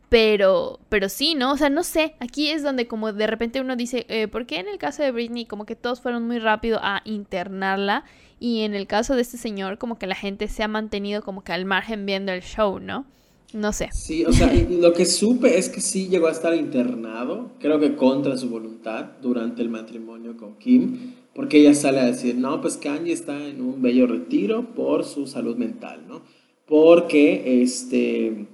pero, 0.09 0.79
pero 0.89 1.09
sí, 1.09 1.35
¿no? 1.35 1.51
O 1.51 1.57
sea, 1.57 1.69
no 1.69 1.83
sé, 1.83 2.15
aquí 2.19 2.49
es 2.49 2.63
donde 2.63 2.87
como 2.87 3.11
de 3.11 3.27
repente 3.27 3.59
uno 3.59 3.75
dice, 3.75 4.05
eh, 4.09 4.27
¿por 4.27 4.45
qué 4.45 4.59
en 4.59 4.67
el 4.67 4.77
caso 4.77 5.03
de 5.03 5.11
Britney 5.11 5.45
como 5.45 5.65
que 5.65 5.75
todos 5.75 6.01
fueron 6.01 6.25
muy 6.25 6.39
rápido 6.39 6.79
a 6.81 7.01
internarla? 7.03 8.05
Y 8.39 8.61
en 8.61 8.75
el 8.75 8.87
caso 8.87 9.15
de 9.15 9.21
este 9.21 9.37
señor 9.37 9.77
como 9.77 9.97
que 9.97 10.07
la 10.07 10.15
gente 10.15 10.47
se 10.47 10.63
ha 10.63 10.67
mantenido 10.67 11.23
como 11.23 11.43
que 11.43 11.51
al 11.51 11.65
margen 11.65 12.05
viendo 12.05 12.31
el 12.31 12.41
show, 12.41 12.79
¿no? 12.79 13.05
No 13.53 13.71
sé. 13.71 13.89
Sí, 13.93 14.25
o 14.25 14.31
sea, 14.31 14.51
lo 14.69 14.93
que 14.93 15.05
supe 15.05 15.57
es 15.57 15.69
que 15.69 15.81
sí 15.81 16.07
llegó 16.07 16.27
a 16.27 16.31
estar 16.31 16.53
internado, 16.53 17.51
creo 17.59 17.79
que 17.79 17.95
contra 17.95 18.37
su 18.37 18.49
voluntad, 18.49 19.05
durante 19.21 19.61
el 19.61 19.69
matrimonio 19.69 20.37
con 20.37 20.55
Kim, 20.57 21.15
porque 21.37 21.59
ella 21.59 21.75
sale 21.75 21.99
a 21.99 22.05
decir, 22.05 22.35
no, 22.35 22.61
pues 22.61 22.77
Kanye 22.77 23.13
está 23.13 23.47
en 23.47 23.61
un 23.61 23.79
bello 23.79 24.07
retiro 24.07 24.73
por 24.73 25.05
su 25.05 25.27
salud 25.27 25.55
mental, 25.55 26.01
¿no? 26.07 26.23
Porque, 26.65 27.61
este 27.61 28.47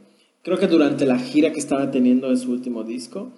creo 0.44 0.60
que 0.60 0.68
durante 0.68 1.06
la 1.06 1.18
gira 1.18 1.54
que 1.54 1.60
estaba 1.60 1.92
teniendo 1.92 2.30
en 2.30 2.38
su 2.38 2.52
último 2.52 2.84
disco, 2.84 3.32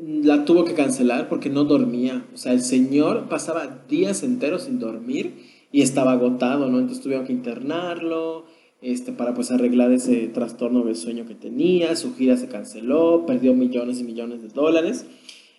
la 0.00 0.46
tuvo 0.46 0.64
que 0.64 0.72
cancelar 0.72 1.28
porque 1.28 1.50
no 1.50 1.64
dormía. 1.64 2.26
O 2.32 2.38
sea, 2.38 2.54
el 2.54 2.62
señor 2.62 3.28
pasaba 3.28 3.84
días 3.88 4.22
enteros 4.22 4.62
sin 4.62 4.78
dormir 4.78 5.34
y 5.70 5.82
estaba 5.82 6.12
agotado, 6.12 6.70
¿no? 6.70 6.78
Entonces 6.78 7.02
tuvieron 7.02 7.26
que 7.26 7.34
internarlo 7.34 8.46
este, 8.80 9.12
para 9.12 9.34
pues 9.34 9.50
arreglar 9.50 9.92
ese 9.92 10.28
trastorno 10.28 10.82
del 10.84 10.96
sueño 10.96 11.26
que 11.26 11.34
tenía. 11.34 11.94
Su 11.94 12.14
gira 12.16 12.38
se 12.38 12.48
canceló, 12.48 13.26
perdió 13.26 13.52
millones 13.52 14.00
y 14.00 14.04
millones 14.04 14.40
de 14.40 14.48
dólares. 14.48 15.04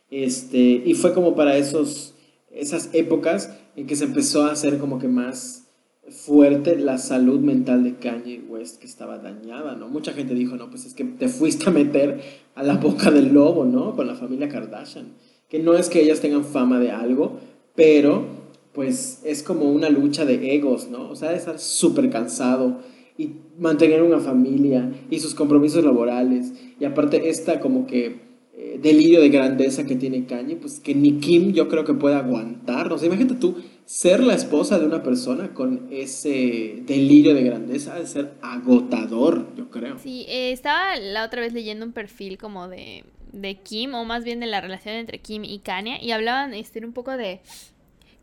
Este, 0.10 0.82
y 0.84 0.96
fue 0.96 1.14
como 1.14 1.36
para 1.36 1.58
esos, 1.58 2.16
esas 2.52 2.90
épocas 2.94 3.52
en 3.76 3.88
que 3.88 3.96
se 3.96 4.06
empezó 4.06 4.44
a 4.44 4.52
hacer 4.52 4.78
como 4.78 5.00
que 5.00 5.08
más 5.08 5.70
fuerte 6.10 6.76
la 6.76 6.98
salud 6.98 7.40
mental 7.40 7.84
de 7.84 7.96
Kanye 7.96 8.42
West 8.48 8.80
que 8.80 8.88
estaba 8.88 9.20
dañada, 9.20 9.76
¿no? 9.76 9.88
Mucha 9.88 10.14
gente 10.14 10.34
dijo, 10.34 10.56
no, 10.56 10.70
pues 10.70 10.86
es 10.86 10.94
que 10.94 11.04
te 11.04 11.28
fuiste 11.28 11.70
a 11.70 11.74
meter 11.74 12.22
a 12.56 12.64
la 12.64 12.78
boca 12.78 13.12
del 13.12 13.34
lobo, 13.34 13.66
¿no? 13.66 13.96
Con 13.96 14.08
la 14.08 14.16
familia 14.16 14.50
Kardashian. 14.50 15.14
Que 15.48 15.60
no 15.60 15.76
es 15.76 15.90
que 15.90 16.02
ellas 16.02 16.20
tengan 16.20 16.46
fama 16.46 16.80
de 16.80 16.92
algo, 16.92 17.40
pero 17.76 18.26
pues 18.74 19.22
es 19.24 19.44
como 19.44 19.66
una 19.66 19.90
lucha 19.90 20.26
de 20.26 20.56
egos, 20.56 20.90
¿no? 20.90 21.10
O 21.10 21.16
sea, 21.16 21.32
de 21.32 21.38
estar 21.38 21.60
súper 21.60 22.10
cansado 22.10 22.80
y 23.18 23.34
mantener 23.58 24.02
una 24.02 24.20
familia 24.20 24.92
y 25.10 25.20
sus 25.20 25.36
compromisos 25.36 25.84
laborales. 25.84 26.54
Y 26.80 26.86
aparte 26.86 27.30
esta 27.30 27.60
como 27.60 27.86
que 27.86 28.29
eh, 28.62 28.78
delirio 28.78 29.22
de 29.22 29.30
grandeza 29.30 29.86
que 29.86 29.96
tiene 29.96 30.26
Kanye, 30.26 30.58
pues 30.58 30.82
que 30.82 30.94
ni 30.94 31.22
Kim 31.22 31.54
yo 31.54 31.70
creo 31.70 31.86
que 31.86 31.94
puede 31.94 32.16
aguantar. 32.16 32.92
O 32.92 32.98
sea, 32.98 33.08
imagínate 33.08 33.36
tú 33.36 33.56
ser 33.86 34.20
la 34.20 34.34
esposa 34.34 34.78
de 34.78 34.86
una 34.86 35.02
persona 35.02 35.54
con 35.54 35.88
ese 35.92 36.84
delirio 36.86 37.34
de 37.34 37.44
grandeza 37.44 37.96
de 37.96 38.06
ser 38.06 38.34
agotador, 38.42 39.48
yo 39.56 39.70
creo. 39.70 39.98
Sí, 40.00 40.26
eh, 40.28 40.52
estaba 40.52 40.98
la 40.98 41.24
otra 41.24 41.40
vez 41.40 41.54
leyendo 41.54 41.86
un 41.86 41.94
perfil 41.94 42.38
como 42.38 42.68
de, 42.68 43.06
de 43.32 43.56
Kim, 43.62 43.94
o 43.94 44.04
más 44.04 44.26
bien 44.26 44.42
de 44.42 44.48
la 44.48 44.60
relación 44.60 44.96
entre 44.96 45.20
Kim 45.20 45.46
y 45.46 45.60
Kanye, 45.60 45.98
y 46.02 46.12
hablaban 46.12 46.54
este, 46.54 46.86
un 46.86 46.92
poco 46.92 47.16
de 47.16 47.40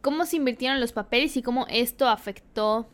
cómo 0.03 0.27
se 0.27 0.37
invirtieron 0.37 0.81
los 0.81 0.93
papeles 0.93 1.35
y 1.39 1.43
cómo 1.43 1.67
esto 1.71 2.09
afectó 2.09 2.87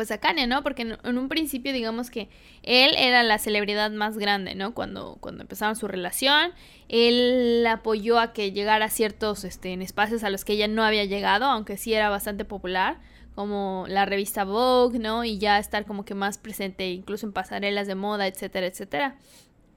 pues 0.00 0.10
a 0.12 0.16
Kanye, 0.16 0.46
¿no? 0.46 0.62
Porque 0.62 0.96
en, 1.02 1.18
un 1.18 1.28
principio 1.28 1.74
digamos 1.74 2.08
que 2.10 2.30
él 2.62 2.92
era 2.96 3.22
la 3.22 3.36
celebridad 3.36 3.90
más 3.90 4.16
grande, 4.16 4.54
¿no? 4.54 4.72
Cuando, 4.72 5.18
cuando 5.20 5.42
empezaron 5.42 5.76
su 5.76 5.88
relación, 5.88 6.52
él 6.88 7.66
apoyó 7.68 8.18
a 8.18 8.32
que 8.32 8.52
llegara 8.52 8.86
a 8.86 8.88
ciertos 8.88 9.44
este, 9.44 9.74
espacios 9.74 10.24
a 10.24 10.30
los 10.30 10.46
que 10.46 10.54
ella 10.54 10.68
no 10.68 10.84
había 10.84 11.04
llegado, 11.04 11.44
aunque 11.44 11.76
sí 11.76 11.92
era 11.92 12.08
bastante 12.08 12.46
popular, 12.46 12.98
como 13.34 13.84
la 13.88 14.06
revista 14.06 14.44
Vogue, 14.44 14.98
¿no? 14.98 15.22
Y 15.22 15.36
ya 15.36 15.58
estar 15.58 15.84
como 15.84 16.06
que 16.06 16.14
más 16.14 16.38
presente 16.38 16.90
incluso 16.90 17.26
en 17.26 17.34
pasarelas 17.34 17.86
de 17.86 17.94
moda, 17.94 18.26
etcétera, 18.26 18.68
etcétera. 18.68 19.18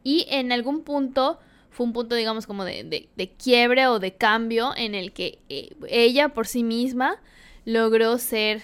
Y 0.06 0.25
en 0.30 0.53
algún 0.53 0.86
punto 0.86 1.38
fue 1.70 1.86
un 1.86 1.92
punto, 1.92 2.15
digamos, 2.15 2.48
como 2.48 2.63
de, 2.63 3.10
de, 3.13 3.32
quiebre 3.32 3.88
o 3.88 4.00
de 4.00 4.15
cambio 4.15 4.72
en 4.77 4.96
el 4.96 5.12
que 5.12 5.39
eh, 5.50 5.75
ella 5.89 6.30
por 6.30 6.48
sí 6.48 6.63
misma 6.63 7.20
logró 7.65 8.18
ser, 8.20 8.62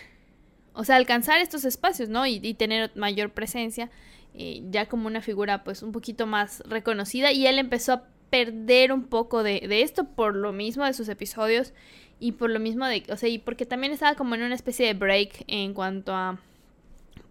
o 0.74 0.84
sea, 0.84 0.96
alcanzar 0.96 1.40
estos 1.40 1.66
espacios, 1.66 2.10
¿no? 2.10 2.26
Y, 2.26 2.54
tener 2.54 2.92
mayor 2.96 3.32
presencia, 3.32 3.90
eh, 4.34 4.62
ya 4.70 4.88
como 4.88 5.08
una 5.08 5.22
figura 5.22 5.64
pues 5.64 5.82
un 5.84 5.92
poquito 5.92 6.28
más 6.28 6.62
reconocida 6.68 7.32
y 7.32 7.48
él 7.48 7.60
empezó 7.60 7.94
a 7.94 8.04
perder 8.30 8.92
un 8.92 9.06
poco 9.06 9.44
de, 9.44 9.66
de 9.68 9.82
esto 9.82 10.04
por 10.04 10.36
lo 10.36 10.54
mismo 10.54 10.86
de 10.86 10.94
sus 10.94 11.10
episodios 11.10 11.74
y 12.20 12.34
por 12.34 12.50
lo 12.50 12.60
mismo 12.60 12.86
de, 12.86 13.04
o 13.10 13.18
sea, 13.18 13.30
y 13.30 13.40
porque 13.40 13.66
también 13.66 13.94
estaba 13.94 14.16
como 14.16 14.36
en 14.36 14.44
una 14.44 14.56
especie 14.56 14.86
de 14.86 14.94
break 14.94 15.46
en 15.48 15.74
cuanto 15.74 16.14
a 16.14 16.40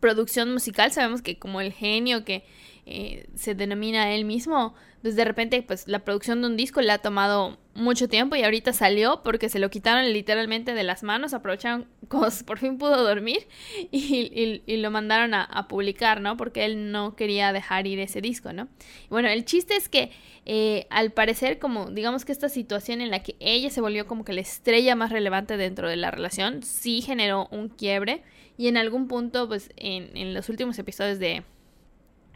producción 0.00 0.52
musical, 0.52 0.92
sabemos 0.92 1.23
que 1.23 1.38
como 1.38 1.61
el 1.61 1.73
genio 1.73 2.25
que 2.25 2.45
eh, 2.87 3.28
se 3.35 3.54
denomina 3.54 4.12
él 4.12 4.25
mismo, 4.25 4.75
pues 5.02 5.17
de 5.17 5.25
repente 5.25 5.62
pues 5.62 5.87
la 5.87 6.00
producción 6.00 6.40
de 6.40 6.49
un 6.49 6.57
disco 6.57 6.81
le 6.81 6.93
ha 6.93 6.99
tomado 6.99 7.59
mucho 7.75 8.09
tiempo 8.09 8.35
y 8.35 8.43
ahorita 8.43 8.73
salió 8.73 9.23
porque 9.23 9.49
se 9.49 9.59
lo 9.59 9.71
quitaron 9.71 10.12
literalmente 10.12 10.75
de 10.75 10.83
las 10.83 11.02
manos, 11.02 11.35
aprovecharon 11.35 11.87
por 12.47 12.59
fin 12.59 12.78
pudo 12.78 13.05
dormir 13.05 13.47
y, 13.93 14.62
lo 14.78 14.90
mandaron 14.90 15.35
a, 15.35 15.69
publicar, 15.69 16.21
¿no? 16.21 16.37
Porque 16.37 16.64
él 16.64 16.90
no 16.90 17.14
quería 17.14 17.52
dejar 17.52 17.87
ir 17.87 18.00
ese 18.00 18.21
disco, 18.21 18.52
¿no? 18.52 18.69
bueno, 19.11 19.28
el 19.28 19.45
chiste 19.45 19.76
es 19.76 19.88
que 19.88 20.11
eh, 20.47 20.87
al 20.90 21.12
parecer 21.12 21.59
como 21.59 21.90
digamos 21.90 22.25
que 22.25 22.33
esta 22.33 22.49
situación 22.49 23.00
en 23.00 23.11
la 23.11 23.23
que 23.23 23.37
ella 23.38 23.71
se 23.71 23.81
volvió 23.81 24.07
como 24.07 24.25
que 24.25 24.33
la 24.33 24.40
estrella 24.40 24.97
más 24.97 25.12
relevante 25.12 25.57
dentro 25.57 25.88
de 25.88 25.97
la 25.97 26.11
relación, 26.11 26.62
sí 26.62 27.02
generó 27.02 27.49
un 27.50 27.69
quiebre 27.69 28.23
y 28.57 28.69
en 28.69 28.76
algún 28.76 29.07
punto 29.07 29.47
pues 29.47 29.71
en, 29.76 30.17
en 30.17 30.35
los 30.35 30.49
últimos 30.49 30.78
episodios 30.78 31.19
de 31.19 31.45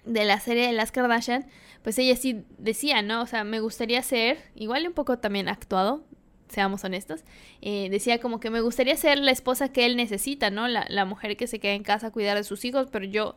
de 0.04 0.24
la 0.24 0.40
serie 0.40 0.66
de 0.66 0.72
las 0.72 0.92
Kardashian, 0.92 1.46
pues 1.82 1.98
ella 1.98 2.16
sí 2.16 2.44
decía, 2.58 3.02
¿no? 3.02 3.22
O 3.22 3.26
sea, 3.26 3.44
me 3.44 3.60
gustaría 3.60 4.02
ser, 4.02 4.38
igual 4.54 4.86
un 4.86 4.92
poco 4.92 5.18
también 5.18 5.48
actuado, 5.48 6.04
seamos 6.48 6.84
honestos, 6.84 7.24
eh, 7.62 7.88
decía 7.90 8.20
como 8.20 8.38
que 8.38 8.50
me 8.50 8.60
gustaría 8.60 8.96
ser 8.96 9.18
la 9.18 9.30
esposa 9.30 9.72
que 9.72 9.86
él 9.86 9.96
necesita, 9.96 10.50
¿no? 10.50 10.68
La, 10.68 10.86
la 10.88 11.04
mujer 11.04 11.36
que 11.36 11.46
se 11.46 11.58
queda 11.58 11.72
en 11.72 11.82
casa 11.82 12.08
a 12.08 12.10
cuidar 12.12 12.36
de 12.36 12.44
sus 12.44 12.64
hijos, 12.64 12.88
pero 12.90 13.04
yo 13.06 13.36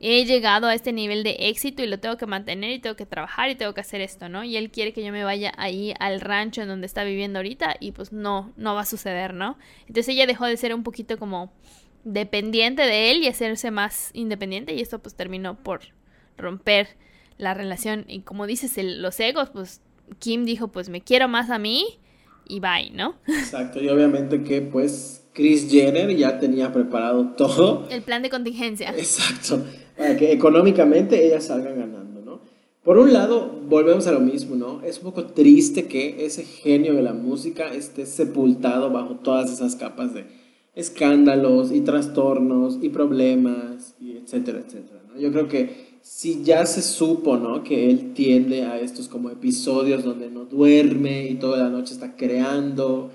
he 0.00 0.24
llegado 0.24 0.68
a 0.68 0.74
este 0.74 0.92
nivel 0.92 1.24
de 1.24 1.36
éxito 1.40 1.82
y 1.82 1.86
lo 1.86 1.98
tengo 1.98 2.16
que 2.16 2.26
mantener 2.26 2.70
y 2.70 2.78
tengo 2.78 2.96
que 2.96 3.06
trabajar 3.06 3.50
y 3.50 3.56
tengo 3.56 3.74
que 3.74 3.80
hacer 3.80 4.00
esto, 4.00 4.28
¿no? 4.28 4.44
Y 4.44 4.56
él 4.56 4.70
quiere 4.70 4.92
que 4.92 5.04
yo 5.04 5.12
me 5.12 5.24
vaya 5.24 5.52
ahí 5.56 5.94
al 5.98 6.20
rancho 6.20 6.62
en 6.62 6.68
donde 6.68 6.86
está 6.86 7.04
viviendo 7.04 7.38
ahorita 7.38 7.76
y 7.80 7.92
pues 7.92 8.12
no, 8.12 8.52
no 8.56 8.74
va 8.74 8.82
a 8.82 8.86
suceder, 8.86 9.34
¿no? 9.34 9.58
Entonces 9.80 10.08
ella 10.08 10.26
dejó 10.26 10.46
de 10.46 10.56
ser 10.56 10.74
un 10.74 10.82
poquito 10.82 11.18
como 11.18 11.52
dependiente 12.04 12.82
de 12.82 13.10
él 13.10 13.22
y 13.22 13.28
hacerse 13.28 13.70
más 13.70 14.10
independiente 14.14 14.72
y 14.72 14.80
esto 14.80 15.00
pues 15.00 15.14
terminó 15.14 15.56
por 15.62 15.80
romper 16.36 16.96
la 17.38 17.54
relación 17.54 18.04
y 18.08 18.20
como 18.20 18.46
dices 18.46 18.72
los 18.82 19.18
egos 19.20 19.50
pues 19.50 19.80
Kim 20.18 20.44
dijo 20.44 20.68
pues 20.68 20.88
me 20.88 21.00
quiero 21.00 21.28
más 21.28 21.50
a 21.50 21.58
mí 21.58 21.98
y 22.46 22.60
bye 22.60 22.90
no 22.92 23.14
exacto 23.26 23.80
y 23.80 23.88
obviamente 23.88 24.42
que 24.42 24.60
pues 24.60 25.24
Chris 25.32 25.70
Jenner 25.70 26.14
ya 26.16 26.38
tenía 26.38 26.72
preparado 26.72 27.30
todo 27.36 27.86
el 27.90 28.02
plan 28.02 28.22
de 28.22 28.30
contingencia 28.30 28.90
exacto 28.90 29.64
para 29.96 30.16
que 30.16 30.32
económicamente 30.32 31.24
ellas 31.26 31.46
salgan 31.46 31.78
ganando 31.78 32.20
no 32.20 32.40
por 32.82 32.98
un 32.98 33.12
lado 33.12 33.60
volvemos 33.68 34.06
a 34.06 34.12
lo 34.12 34.20
mismo 34.20 34.56
no 34.56 34.82
es 34.82 34.98
un 34.98 35.04
poco 35.04 35.26
triste 35.26 35.86
que 35.86 36.26
ese 36.26 36.44
genio 36.44 36.94
de 36.94 37.02
la 37.02 37.12
música 37.12 37.72
esté 37.72 38.04
sepultado 38.06 38.90
bajo 38.90 39.16
todas 39.16 39.50
esas 39.50 39.76
capas 39.76 40.12
de 40.12 40.26
escándalos 40.78 41.72
y 41.72 41.80
trastornos 41.80 42.78
y 42.80 42.88
problemas 42.90 43.96
y 44.00 44.16
etcétera, 44.16 44.60
etcétera. 44.64 45.02
¿no? 45.08 45.20
Yo 45.20 45.32
creo 45.32 45.48
que 45.48 45.87
si 46.02 46.42
ya 46.42 46.64
se 46.66 46.82
supo, 46.82 47.36
¿no? 47.36 47.62
Que 47.62 47.90
él 47.90 48.12
tiende 48.14 48.62
a 48.62 48.80
estos 48.80 49.08
como 49.08 49.30
episodios 49.30 50.04
donde 50.04 50.30
no 50.30 50.44
duerme 50.44 51.28
y 51.28 51.34
toda 51.34 51.58
la 51.58 51.68
noche 51.68 51.94
está 51.94 52.16
creando 52.16 53.10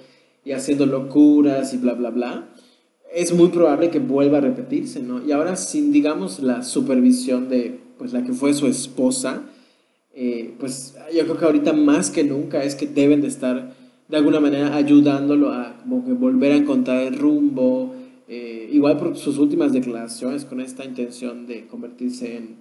y 0.45 0.51
haciendo 0.51 0.85
locuras 0.85 1.73
y 1.73 1.77
bla, 1.77 1.93
bla, 1.93 2.09
bla, 2.09 2.49
es 3.13 3.33
muy 3.33 3.49
probable 3.49 3.89
que 3.89 3.99
vuelva 3.99 4.39
a 4.39 4.41
repetirse, 4.41 5.01
¿no? 5.01 5.23
Y 5.25 5.31
ahora 5.31 5.55
sin, 5.55 5.91
digamos, 5.91 6.39
la 6.39 6.63
supervisión 6.63 7.47
de, 7.47 7.79
pues, 7.97 8.11
la 8.11 8.23
que 8.23 8.33
fue 8.33 8.53
su 8.53 8.67
esposa, 8.67 9.43
eh, 10.13 10.53
pues 10.59 10.95
yo 11.15 11.23
creo 11.23 11.37
que 11.37 11.45
ahorita 11.45 11.73
más 11.73 12.09
que 12.09 12.23
nunca 12.23 12.63
es 12.63 12.75
que 12.75 12.87
deben 12.87 13.21
de 13.21 13.27
estar 13.27 13.73
de 14.07 14.17
alguna 14.17 14.39
manera 14.39 14.75
ayudándolo 14.75 15.51
a 15.51 15.75
volver 15.85 16.51
a 16.51 16.55
encontrar 16.55 17.01
el 17.01 17.17
rumbo, 17.17 17.92
eh, 18.33 18.69
igual 18.71 18.97
por 18.97 19.15
sus 19.15 19.37
últimas 19.37 19.73
declaraciones 19.73 20.45
con 20.45 20.59
esta 20.59 20.83
intención 20.85 21.45
de 21.45 21.67
convertirse 21.67 22.37
en 22.37 22.57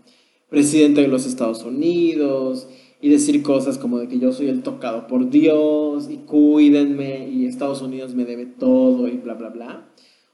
presidente 0.49 1.01
de 1.01 1.09
los 1.09 1.27
Estados 1.27 1.63
Unidos 1.65 2.69
y 3.01 3.09
decir 3.09 3.43
cosas 3.43 3.79
como 3.79 3.99
de 3.99 4.09
que 4.09 4.19
yo 4.19 4.33
soy 4.33 4.49
el 4.49 4.63
tocado 4.63 5.07
por 5.07 5.31
Dios 5.31 6.09
y 6.11 6.19
cuídenme 6.19 7.29
y 7.29 7.47
Estados 7.47 7.81
Unidos 7.81 8.15
me 8.15 8.25
debe 8.25 8.47
todo 8.47 9.09
y 9.09 9.13
bla, 9.13 9.35
bla, 9.35 9.49
bla. 9.49 9.89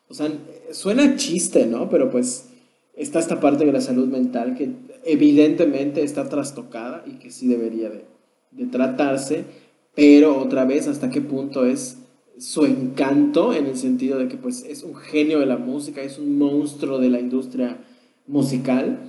O 0.09 0.15
sea, 0.15 0.29
suena 0.73 1.17
chiste, 1.17 1.67
¿no? 1.67 1.89
Pero 1.89 2.11
pues 2.11 2.49
está 2.97 3.19
esta 3.19 3.39
parte 3.39 3.65
de 3.65 3.73
la 3.73 3.81
salud 3.81 4.09
mental 4.09 4.57
que 4.57 4.71
evidentemente 5.05 6.03
está 6.03 6.29
trastocada 6.29 7.05
y 7.07 7.19
que 7.19 7.31
sí 7.31 7.47
debería 7.47 7.91
de, 7.91 8.05
de 8.51 8.67
tratarse 8.67 9.45
pero 9.99 10.39
otra 10.39 10.65
vez 10.65 10.87
hasta 10.87 11.11
qué 11.11 11.21
punto 11.21 11.67
es 11.67 11.99
su 12.39 12.65
encanto 12.65 13.53
en 13.53 13.67
el 13.67 13.77
sentido 13.77 14.19
de 14.19 14.29
que 14.29 14.37
pues 14.37 14.65
es 14.65 14.83
un 14.83 14.95
genio 14.95 15.41
de 15.41 15.47
la 15.47 15.57
música, 15.57 16.03
es 16.03 16.19
un 16.19 16.39
monstruo 16.39 16.99
de 16.99 17.11
la 17.11 17.21
industria 17.21 17.79
musical 18.27 19.01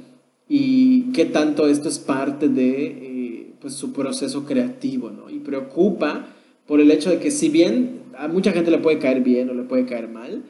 y 0.47 1.11
qué 1.11 1.25
tanto 1.25 1.67
esto 1.67 1.89
es 1.89 1.99
parte 1.99 2.49
de 2.49 2.85
eh, 2.85 3.53
pues 3.61 3.73
su 3.73 3.93
proceso 3.93 4.45
creativo, 4.45 5.11
¿no? 5.11 5.29
Y 5.29 5.39
preocupa 5.39 6.27
por 6.65 6.81
el 6.81 6.91
hecho 6.91 7.09
de 7.09 7.19
que 7.19 7.31
si 7.31 7.49
bien 7.49 8.01
a 8.17 8.27
mucha 8.27 8.51
gente 8.51 8.71
le 8.71 8.79
puede 8.79 8.99
caer 8.99 9.21
bien 9.21 9.49
o 9.49 9.53
le 9.53 9.63
puede 9.63 9.85
caer 9.85 10.09
mal, 10.09 10.43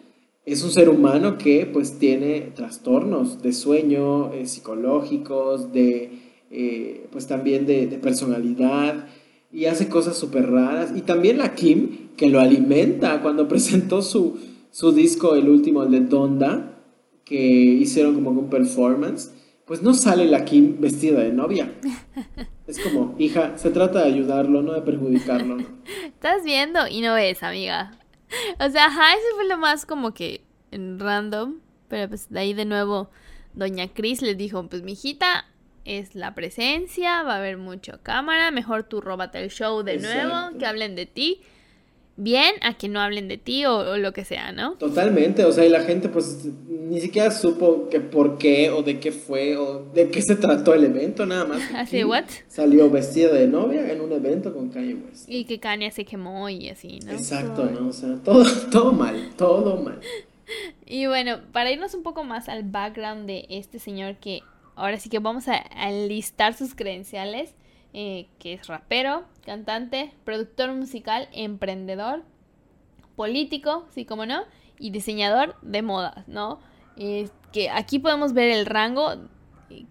es 0.45 0.63
un 0.63 0.71
ser 0.71 0.89
humano 0.89 1.37
que 1.37 1.65
pues 1.71 1.99
tiene 1.99 2.51
trastornos 2.55 3.41
de 3.41 3.53
sueño, 3.53 4.33
eh, 4.33 4.47
psicológicos, 4.47 5.73
de 5.73 6.11
eh, 6.49 7.07
pues 7.11 7.27
también 7.27 7.65
de, 7.65 7.87
de 7.87 7.97
personalidad, 7.97 9.07
y 9.51 9.65
hace 9.65 9.89
cosas 9.89 10.17
súper 10.17 10.49
raras. 10.49 10.91
Y 10.95 11.01
también 11.01 11.37
la 11.37 11.55
Kim, 11.55 12.08
que 12.19 12.29
lo 12.29 12.41
alimenta 12.41 13.21
cuando 13.21 13.47
presentó 13.47 14.01
su, 14.01 14.37
su 14.71 14.91
disco, 14.91 15.35
el 15.35 15.47
último, 15.47 15.83
el 15.83 15.91
de 15.91 16.01
Donda, 16.01 16.83
que 17.23 17.37
hicieron 17.37 18.13
como 18.13 18.31
un 18.31 18.49
performance, 18.49 19.33
pues 19.65 19.81
no 19.81 19.93
sale 19.93 20.25
la 20.25 20.43
Kim 20.43 20.81
vestida 20.81 21.21
de 21.21 21.31
novia. 21.31 21.71
Es 22.67 22.77
como, 22.79 23.15
hija, 23.17 23.57
se 23.57 23.69
trata 23.69 23.99
de 23.99 24.11
ayudarlo, 24.11 24.61
no 24.61 24.73
de 24.73 24.81
perjudicarlo. 24.81 25.59
Estás 26.07 26.43
viendo 26.43 26.87
y 26.89 26.99
no 26.99 27.13
ves, 27.13 27.41
amiga. 27.41 27.91
O 28.59 28.69
sea, 28.69 28.87
ajá, 28.87 29.13
eso 29.13 29.35
fue 29.35 29.47
lo 29.47 29.57
más 29.57 29.85
como 29.85 30.13
que 30.13 30.41
random. 30.73 31.59
Pero 31.87 32.09
pues 32.09 32.29
de 32.29 32.39
ahí 32.41 32.53
de 32.53 32.65
nuevo, 32.65 33.11
doña 33.53 33.87
Cris 33.87 34.21
les 34.21 34.37
dijo, 34.37 34.67
pues 34.67 34.83
mi 34.83 34.91
hijita, 34.91 35.45
es 35.85 36.15
la 36.15 36.35
presencia, 36.35 37.23
va 37.23 37.35
a 37.35 37.37
haber 37.37 37.57
mucho 37.57 38.01
cámara, 38.03 38.51
mejor 38.51 38.83
tú 38.83 38.99
róbate 38.99 39.41
el 39.41 39.49
show 39.49 39.83
de 39.83 39.99
nuevo, 39.99 40.57
que 40.59 40.65
hablen 40.65 40.95
de 40.95 41.05
ti. 41.05 41.41
Bien, 42.21 42.53
a 42.61 42.73
que 42.77 42.89
no 42.89 42.99
hablen 42.99 43.27
de 43.27 43.37
ti 43.37 43.65
o, 43.65 43.97
lo 43.97 44.11
que 44.13 44.25
sea, 44.25 44.51
¿no? 44.51 44.73
Totalmente, 44.73 45.45
o 45.45 45.51
sea, 45.51 45.65
y 45.65 45.69
la 45.69 45.81
gente 45.81 46.09
pues 46.09 46.45
ni 46.67 46.99
siquiera 46.99 47.31
supo 47.31 47.87
que 47.89 47.99
por 47.99 48.37
qué 48.37 48.69
o 48.69 48.83
de 48.83 48.99
qué 48.99 49.11
fue 49.11 49.55
o 49.55 49.85
de 49.93 50.09
qué 50.09 50.21
se 50.21 50.35
trató 50.35 50.73
el 50.73 50.83
evento, 50.83 51.25
nada 51.25 51.45
más. 51.45 51.61
¿Así 51.73 52.03
what? 52.03 52.25
Salió 52.47 52.89
vestida 52.89 53.31
de 53.31 53.47
novia 53.47 53.91
en 53.91 54.01
un 54.01 54.11
evento 54.11 54.53
con 54.53 54.69
Kanye 54.69 54.95
West. 54.95 55.29
Y 55.29 55.45
que 55.45 55.59
Kanye 55.59 55.91
se 55.91 56.03
quemó 56.05 56.49
y 56.49 56.69
así, 56.69 56.99
¿no? 57.05 57.13
Exacto, 57.13 57.65
¿no? 57.65 57.87
O 57.87 57.93
sea, 57.93 58.15
todo, 58.23 58.43
todo 58.71 58.91
mal, 58.91 59.29
todo 59.37 59.77
mal. 59.81 59.99
Y 60.87 61.05
bueno, 61.05 61.41
para 61.51 61.71
irnos 61.71 61.93
un 61.93 62.01
poco 62.01 62.23
más 62.23 62.49
al 62.49 62.63
background 62.63 63.27
de 63.27 63.45
este 63.49 63.77
señor 63.77 64.15
que 64.15 64.41
Ahora 64.79 64.97
sí 64.97 65.09
que 65.09 65.19
vamos 65.19 65.49
a, 65.49 65.91
listar 66.07 66.53
sus 66.53 66.73
credenciales, 66.73 67.53
eh, 67.93 68.27
que 68.39 68.53
es 68.53 68.67
rapero, 68.67 69.25
cantante, 69.45 70.13
productor 70.23 70.73
musical, 70.73 71.27
emprendedor, 71.31 72.23
político, 73.15 73.87
sí 73.91 74.05
como 74.05 74.25
no, 74.25 74.43
y 74.77 74.91
diseñador 74.91 75.55
de 75.61 75.81
modas, 75.81 76.27
¿no? 76.27 76.59
que 77.53 77.69
aquí 77.69 77.97
podemos 77.97 78.33
ver 78.33 78.49
el 78.49 78.65
rango 78.65 79.15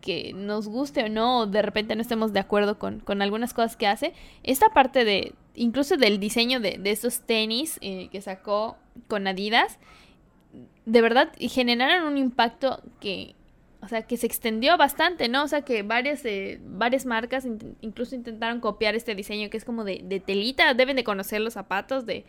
que 0.00 0.32
nos 0.34 0.68
guste 0.68 1.04
o 1.04 1.08
no, 1.08 1.40
o 1.40 1.46
de 1.46 1.62
repente 1.62 1.94
no 1.94 2.02
estemos 2.02 2.32
de 2.32 2.40
acuerdo 2.40 2.78
con, 2.78 3.02
algunas 3.22 3.54
cosas 3.54 3.76
que 3.76 3.86
hace. 3.86 4.12
Esta 4.42 4.70
parte 4.70 5.04
de, 5.04 5.34
incluso 5.54 5.96
del 5.96 6.18
diseño 6.18 6.60
de, 6.60 6.78
de 6.78 6.90
estos 6.90 7.20
tenis 7.20 7.78
eh, 7.80 8.08
que 8.10 8.20
sacó 8.20 8.76
con 9.06 9.26
Adidas, 9.26 9.78
de 10.86 11.02
verdad 11.02 11.32
generaron 11.38 12.06
un 12.06 12.18
impacto 12.18 12.82
que, 13.00 13.34
o 13.80 13.88
sea, 13.88 14.02
que 14.02 14.16
se 14.16 14.26
extendió 14.26 14.76
bastante, 14.76 15.28
¿no? 15.28 15.44
O 15.44 15.48
sea, 15.48 15.62
que 15.62 15.82
varias, 15.82 16.24
eh, 16.24 16.60
varias 16.64 17.06
marcas 17.06 17.46
incluso 17.80 18.14
intentaron 18.14 18.60
copiar 18.60 18.94
este 18.94 19.14
diseño 19.14 19.50
que 19.50 19.56
es 19.56 19.64
como 19.64 19.84
de, 19.84 20.00
de 20.04 20.20
telita. 20.20 20.74
Deben 20.74 20.96
de 20.96 21.04
conocer 21.04 21.40
los 21.40 21.54
zapatos 21.54 22.04
de, 22.04 22.24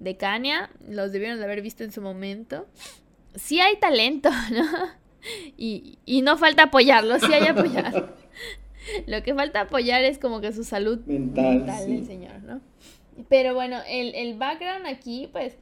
de 0.00 0.16
Kanye, 0.16 0.54
los 0.88 1.12
debieron 1.12 1.38
de 1.38 1.44
haber 1.44 1.60
visto 1.60 1.84
en 1.84 1.92
su 1.92 2.00
momento. 2.00 2.66
Sí 3.34 3.60
hay 3.60 3.76
talento, 3.76 4.30
¿no? 4.52 4.64
Y, 5.56 5.98
y 6.06 6.22
no 6.22 6.38
falta 6.38 6.64
apoyarlo, 6.64 7.18
sí 7.18 7.32
hay 7.32 7.46
apoyar. 7.46 8.14
Lo 9.06 9.22
que 9.22 9.34
falta 9.34 9.62
apoyar 9.62 10.04
es 10.04 10.18
como 10.18 10.40
que 10.40 10.52
su 10.52 10.64
salud 10.64 11.00
mental, 11.06 11.66
del 11.66 12.06
señor, 12.06 12.42
¿no? 12.42 12.60
Pero 13.28 13.54
bueno, 13.54 13.78
el, 13.88 14.14
el 14.14 14.36
background 14.36 14.86
aquí, 14.86 15.28
pues, 15.32 15.56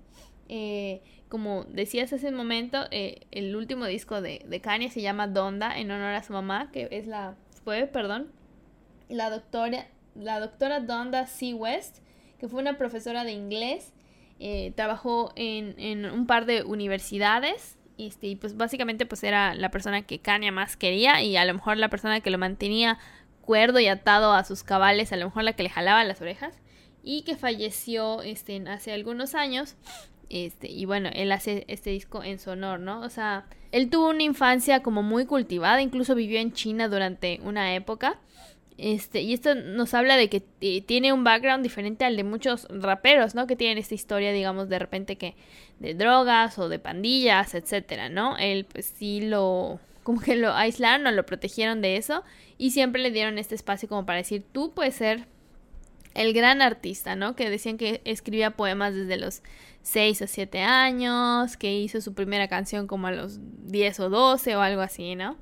eh, 0.49 1.03
como 1.33 1.65
decías 1.65 2.13
hace 2.13 2.29
un 2.29 2.35
momento, 2.35 2.85
eh, 2.91 3.23
el 3.31 3.57
último 3.57 3.87
disco 3.87 4.21
de, 4.21 4.45
de 4.47 4.61
Kanye 4.61 4.91
se 4.91 5.01
llama 5.01 5.29
Donda, 5.29 5.79
en 5.79 5.91
honor 5.91 6.13
a 6.13 6.23
su 6.23 6.35
mamá, 6.35 6.71
que 6.71 6.89
es 6.91 7.07
la, 7.07 7.37
fue, 7.65 7.87
perdón, 7.87 8.31
la 9.09 9.31
doctora, 9.31 9.87
la 10.15 10.41
doctora 10.41 10.81
Donda 10.81 11.25
C. 11.27 11.55
West, 11.55 12.01
que 12.39 12.51
fue 12.51 12.61
una 12.61 12.77
profesora 12.77 13.25
de 13.25 13.33
inglés, 13.33 13.95
eh, 14.41 14.75
trabajó 14.77 15.33
en, 15.35 15.75
en 15.79 16.05
un 16.05 16.27
par 16.27 16.45
de 16.45 16.65
universidades, 16.65 17.79
este, 17.97 18.27
y 18.27 18.37
pues 18.37 18.59
básicamente 18.59 19.07
pues 19.07 19.25
era 19.25 19.55
la 19.55 19.71
persona 19.71 20.03
que 20.03 20.19
Kanye 20.19 20.51
más 20.51 20.77
quería 20.77 21.23
y 21.23 21.39
a 21.39 21.47
lo 21.47 21.55
mejor 21.55 21.79
la 21.79 21.89
persona 21.89 22.21
que 22.21 22.29
lo 22.29 22.37
mantenía 22.37 22.99
cuerdo 23.41 23.81
y 23.81 23.89
atado 23.89 24.35
a 24.35 24.45
sus 24.45 24.65
cabales, 24.65 25.15
a 25.15 25.17
lo 25.17 25.25
mejor 25.25 25.45
la 25.45 25.55
que 25.55 25.63
le 25.63 25.71
jalaba 25.71 26.05
las 26.05 26.21
orejas 26.21 26.62
y 27.03 27.23
que 27.23 27.37
falleció 27.37 28.23
este, 28.23 28.63
hace 28.69 28.93
algunos 28.93 29.35
años. 29.35 29.77
Este, 30.29 30.71
y 30.71 30.87
bueno, 30.87 31.11
él 31.13 31.31
hace 31.31 31.65
este 31.69 31.91
disco 31.91 32.25
en 32.25 32.39
su 32.39 32.51
honor, 32.51 32.81
¿no? 32.81 33.01
O 33.03 33.11
sea, 33.11 33.45
él 33.71 33.91
tuvo 33.91 34.09
una 34.09 34.23
infancia 34.23 34.83
como 34.83 35.03
muy 35.03 35.27
cultivada, 35.27 35.83
incluso 35.83 36.15
vivió 36.15 36.41
en 36.41 36.53
China 36.53 36.89
durante 36.89 37.41
una 37.43 37.75
época. 37.75 38.19
Este, 38.79 39.21
y 39.21 39.35
esto 39.35 39.55
nos 39.55 39.93
habla 39.93 40.17
de 40.17 40.29
que 40.31 40.41
tiene 40.41 41.13
un 41.13 41.25
background 41.25 41.63
diferente 41.63 42.05
al 42.05 42.17
de 42.17 42.25
muchos 42.25 42.67
raperos, 42.71 43.35
¿no? 43.35 43.47
Que 43.47 43.57
tienen 43.57 43.79
esta 43.79 43.95
historia, 43.95 44.33
digamos, 44.33 44.69
de 44.69 44.79
repente 44.79 45.17
que 45.17 45.35
de 45.79 45.95
drogas 45.95 46.59
o 46.59 46.69
de 46.69 46.79
pandillas, 46.79 47.55
etcétera, 47.55 48.09
¿no? 48.09 48.37
Él 48.39 48.65
pues 48.65 48.87
sí 48.87 49.21
lo 49.21 49.81
como 50.03 50.21
que 50.21 50.35
lo 50.35 50.53
aislaron 50.53 51.07
o 51.07 51.13
lo 51.13 51.25
protegieron 51.27 51.81
de 51.81 51.97
eso 51.97 52.25
y 52.59 52.73
siempre 52.73 53.01
le 53.03 53.11
dieron 53.11 53.39
este 53.39 53.55
espacio 53.55 53.89
como 53.89 54.05
para 54.05 54.19
decir, 54.19 54.45
tú 54.53 54.73
puedes 54.75 54.95
ser 54.95 55.27
el 56.15 56.33
gran 56.33 56.63
artista, 56.63 57.17
¿no? 57.17 57.37
Que 57.37 57.51
decían 57.51 57.79
que 57.79 58.01
escribía 58.05 58.53
poemas 58.53 58.95
desde 58.95 59.17
los 59.17 59.43
6 59.83 60.23
o 60.23 60.27
7 60.27 60.61
años, 60.61 61.57
que 61.57 61.75
hizo 61.75 62.01
su 62.01 62.15
primera 62.15 62.49
canción 62.49 62.87
como 62.87 63.07
a 63.07 63.13
los 63.13 63.39
10 63.67 64.01
o 64.01 64.11
12 64.11 64.57
o 64.57 64.61
algo 64.61 64.83
así, 64.83 65.15
¿no? 65.15 65.37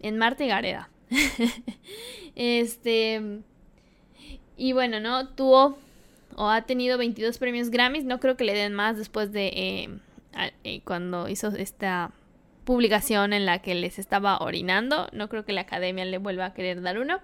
En 0.00 0.18
Marte 0.18 0.46
y 0.46 0.48
Gareda. 0.48 0.90
este. 2.34 3.40
Y 4.56 4.72
bueno, 4.72 5.00
¿no? 5.00 5.28
Tuvo 5.28 5.78
o 6.36 6.48
ha 6.48 6.62
tenido 6.62 6.98
22 6.98 7.38
premios 7.38 7.70
Grammys. 7.70 8.04
No 8.04 8.20
creo 8.20 8.36
que 8.36 8.44
le 8.44 8.54
den 8.54 8.74
más 8.74 8.96
después 8.96 9.32
de 9.32 9.46
eh, 9.48 9.98
eh, 10.64 10.80
cuando 10.84 11.28
hizo 11.28 11.48
esta 11.48 12.12
publicación 12.64 13.32
en 13.32 13.46
la 13.46 13.60
que 13.60 13.74
les 13.74 13.98
estaba 13.98 14.38
orinando. 14.38 15.08
No 15.12 15.28
creo 15.28 15.44
que 15.44 15.52
la 15.52 15.62
academia 15.62 16.04
le 16.04 16.18
vuelva 16.18 16.46
a 16.46 16.54
querer 16.54 16.82
dar 16.82 16.98
uno. 16.98 17.20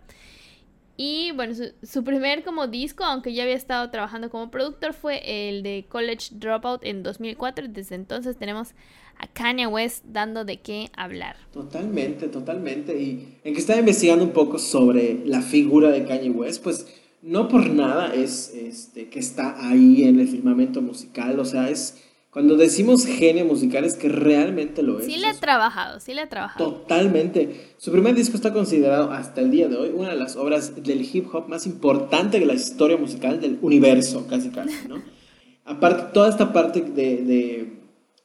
Y 0.97 1.33
bueno, 1.33 1.55
su, 1.83 2.05
primer 2.05 2.45
como 2.45 2.67
disco, 2.67 3.05
aunque 3.05 3.33
ya 3.33 3.45
había 3.45 3.57
estado 3.57 3.91
trabajando 3.91 4.31
como 4.31 4.51
productor, 4.51 4.93
fue 4.93 5.23
el 5.49 5.63
de 5.63 5.87
College 5.89 6.29
Dropout 6.33 6.85
en 6.85 7.03
2004. 7.03 7.69
Desde 7.69 7.95
entonces 7.95 8.37
tenemos 8.37 8.75
a 9.19 9.27
Kanye 9.27 9.67
West 9.67 10.05
dando 10.07 10.45
de 10.45 10.61
qué 10.61 10.91
hablar. 10.97 11.37
Totalmente, 11.53 12.29
totalmente. 12.29 13.01
Y 13.01 13.39
en 13.43 13.55
que 13.55 13.61
estaba 13.61 13.79
investigando 13.79 14.25
un 14.25 14.33
poco 14.33 14.59
sobre 14.59 15.25
la 15.25 15.41
figura 15.41 15.91
de 15.91 16.05
Kanye 16.05 16.31
West, 16.31 16.63
pues 16.63 16.87
no 17.23 17.49
por 17.49 17.71
nada 17.71 18.15
es 18.15 18.53
este, 18.55 19.09
que 19.09 19.19
está 19.19 19.69
ahí 19.69 20.05
en 20.05 20.21
el 20.21 20.29
firmamento 20.29 20.83
musical. 20.83 21.41
O 21.41 21.45
sea, 21.45 21.71
es 21.71 22.03
cuando 22.33 22.57
decimos 22.57 23.05
genio 23.05 23.45
musical 23.45 23.85
es 23.85 23.95
que 23.95 24.09
realmente 24.09 24.83
lo 24.83 24.99
es. 24.99 25.05
Sí 25.05 25.19
le 25.19 25.27
ha 25.27 25.35
trabajado, 25.35 26.01
sí 26.01 26.15
le 26.15 26.23
ha 26.23 26.29
trabajado. 26.31 26.73
Totalmente. 26.73 27.75
Su 27.77 27.93
primer 27.93 28.15
disco 28.15 28.37
está 28.37 28.55
considerado 28.55 29.11
hasta 29.11 29.43
el 29.43 29.51
día 29.51 29.69
de 29.69 29.77
hoy 29.77 29.91
una 29.95 30.09
de 30.09 30.17
las 30.17 30.37
obras 30.37 30.83
del 30.83 31.03
hip 31.03 31.27
hop 31.35 31.49
más 31.49 31.67
importante 31.67 32.41
de 32.41 32.47
la 32.47 32.55
historia 32.55 32.97
musical 32.97 33.39
del 33.39 33.59
universo, 33.61 34.27
casi 34.31 34.49
casi, 34.49 34.89
¿no? 34.89 35.03
Aparte, 35.67 36.05
toda 36.15 36.31
esta 36.31 36.55
parte 36.55 36.81
de, 36.81 37.69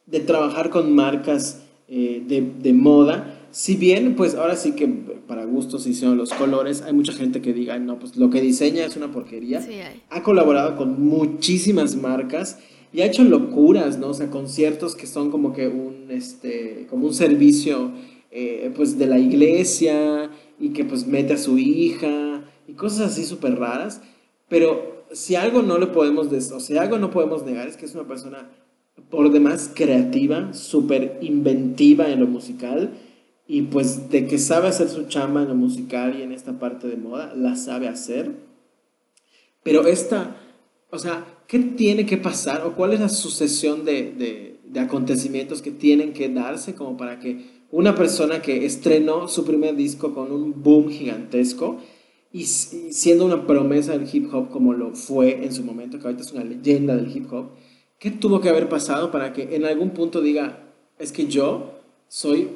de, 0.06 0.20
trabajar 0.20 0.70
con 0.70 0.94
marcas 0.94 1.60
eh, 1.86 2.22
de, 2.26 2.40
de, 2.40 2.72
moda, 2.72 3.46
si 3.50 3.76
bien, 3.76 4.16
pues 4.16 4.34
ahora 4.34 4.56
sí 4.56 4.72
que 4.72 4.88
para 4.88 5.44
gustos 5.44 5.84
son 5.84 6.16
los 6.16 6.32
colores, 6.32 6.80
hay 6.80 6.94
mucha 6.94 7.12
gente 7.12 7.42
que 7.42 7.52
diga, 7.52 7.78
no, 7.78 7.98
pues 7.98 8.16
lo 8.16 8.30
que 8.30 8.40
diseña 8.40 8.86
es 8.86 8.96
una 8.96 9.12
porquería. 9.12 9.60
Sí 9.60 9.74
hay. 9.74 10.02
Ha 10.08 10.22
colaborado 10.22 10.76
con 10.76 11.00
muchísimas 11.00 11.94
marcas 11.94 12.58
y 12.92 13.02
ha 13.02 13.06
hecho 13.06 13.24
locuras, 13.24 13.98
¿no? 13.98 14.08
O 14.08 14.14
sea, 14.14 14.30
conciertos 14.30 14.94
que 14.94 15.06
son 15.06 15.30
como 15.30 15.52
que 15.52 15.68
un, 15.68 16.06
este, 16.10 16.86
como 16.88 17.06
un 17.06 17.14
servicio, 17.14 17.90
eh, 18.30 18.72
pues, 18.74 18.98
de 18.98 19.06
la 19.06 19.18
iglesia 19.18 20.30
y 20.58 20.70
que, 20.70 20.84
pues, 20.84 21.06
mete 21.06 21.34
a 21.34 21.38
su 21.38 21.58
hija 21.58 22.42
y 22.66 22.72
cosas 22.72 23.12
así 23.12 23.24
súper 23.24 23.58
raras. 23.58 24.00
Pero 24.48 25.04
si 25.12 25.34
algo 25.34 25.62
no 25.62 25.78
le 25.78 25.86
podemos, 25.86 26.28
o 26.28 26.60
sea, 26.60 26.82
algo 26.82 26.98
no 26.98 27.10
podemos 27.10 27.44
negar 27.44 27.68
es 27.68 27.76
que 27.76 27.86
es 27.86 27.94
una 27.94 28.06
persona 28.06 28.50
por 29.10 29.30
demás 29.30 29.70
creativa, 29.74 30.52
súper 30.52 31.18
inventiva 31.22 32.10
en 32.10 32.20
lo 32.20 32.26
musical 32.26 32.90
y 33.46 33.62
pues 33.62 34.10
de 34.10 34.26
que 34.26 34.38
sabe 34.38 34.68
hacer 34.68 34.88
su 34.88 35.06
chamba 35.06 35.42
en 35.42 35.48
lo 35.48 35.54
musical 35.54 36.18
y 36.18 36.22
en 36.22 36.32
esta 36.32 36.58
parte 36.58 36.86
de 36.86 36.96
moda, 36.96 37.32
la 37.34 37.56
sabe 37.56 37.88
hacer. 37.88 38.32
Pero 39.62 39.86
esta, 39.86 40.36
o 40.90 40.98
sea, 40.98 41.24
¿qué 41.48 41.58
tiene 41.58 42.06
que 42.06 42.18
pasar 42.18 42.64
o 42.64 42.76
cuál 42.76 42.92
es 42.92 43.00
la 43.00 43.08
sucesión 43.08 43.84
de, 43.84 44.58
acontecimientos 44.78 45.62
que 45.62 45.72
tienen 45.72 46.12
que 46.12 46.28
darse 46.28 46.74
como 46.74 46.96
para 46.96 47.18
que 47.18 47.64
una 47.72 47.94
persona 47.94 48.40
que 48.42 48.64
estrenó 48.64 49.26
su 49.26 49.44
primer 49.44 49.74
disco 49.74 50.14
con 50.14 50.30
un 50.30 50.62
boom 50.62 50.90
gigantesco 50.90 51.80
y, 52.32 52.44
siendo 52.44 53.24
una 53.24 53.46
promesa 53.46 53.96
del 53.96 54.06
hip 54.12 54.32
hop 54.32 54.50
como 54.50 54.74
lo 54.74 54.94
fue 54.94 55.44
en 55.44 55.52
su 55.52 55.64
momento, 55.64 55.98
que 55.98 56.04
ahorita 56.04 56.22
es 56.22 56.32
una 56.32 56.44
leyenda 56.44 56.94
del 56.94 57.10
hip 57.16 57.32
hop, 57.32 57.48
¿qué 57.98 58.10
tuvo 58.10 58.40
que 58.40 58.50
haber 58.50 58.68
pasado 58.68 59.10
para 59.10 59.32
que 59.32 59.56
en 59.56 59.64
algún 59.64 59.90
punto 59.90 60.20
diga, 60.20 60.74
es 60.98 61.12
que 61.12 61.26
yo 61.26 61.80
soy 62.08 62.48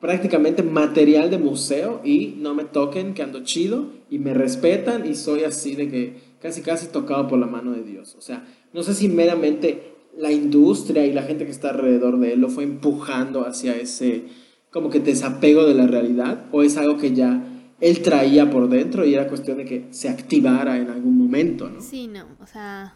prácticamente 0.00 0.62
material 0.62 1.30
de 1.30 1.38
museo 1.38 2.00
y 2.02 2.36
no 2.38 2.54
me 2.54 2.64
toquen, 2.64 3.12
que 3.12 3.22
ando 3.22 3.44
chido 3.44 3.90
y 4.10 4.18
me 4.18 4.32
respetan 4.32 5.06
y 5.06 5.14
soy 5.14 5.44
así 5.44 5.74
de 5.74 5.88
que 5.88 6.14
casi 6.44 6.60
casi 6.60 6.88
tocado 6.88 7.26
por 7.26 7.38
la 7.38 7.46
mano 7.46 7.72
de 7.72 7.82
Dios. 7.82 8.14
O 8.18 8.20
sea, 8.20 8.44
no 8.74 8.82
sé 8.82 8.92
si 8.92 9.08
meramente 9.08 9.94
la 10.18 10.30
industria 10.30 11.06
y 11.06 11.12
la 11.14 11.22
gente 11.22 11.46
que 11.46 11.50
está 11.50 11.70
alrededor 11.70 12.20
de 12.20 12.34
él 12.34 12.40
lo 12.42 12.50
fue 12.50 12.64
empujando 12.64 13.46
hacia 13.46 13.74
ese 13.74 14.26
como 14.70 14.90
que 14.90 15.00
desapego 15.00 15.64
de 15.64 15.72
la 15.72 15.86
realidad 15.86 16.44
o 16.52 16.62
es 16.62 16.76
algo 16.76 16.98
que 16.98 17.14
ya 17.14 17.42
él 17.80 18.02
traía 18.02 18.50
por 18.50 18.68
dentro 18.68 19.06
y 19.06 19.14
era 19.14 19.26
cuestión 19.26 19.56
de 19.56 19.64
que 19.64 19.86
se 19.88 20.10
activara 20.10 20.76
en 20.76 20.90
algún 20.90 21.16
momento, 21.16 21.70
¿no? 21.70 21.80
Sí, 21.80 22.08
no, 22.08 22.26
o 22.38 22.46
sea, 22.46 22.94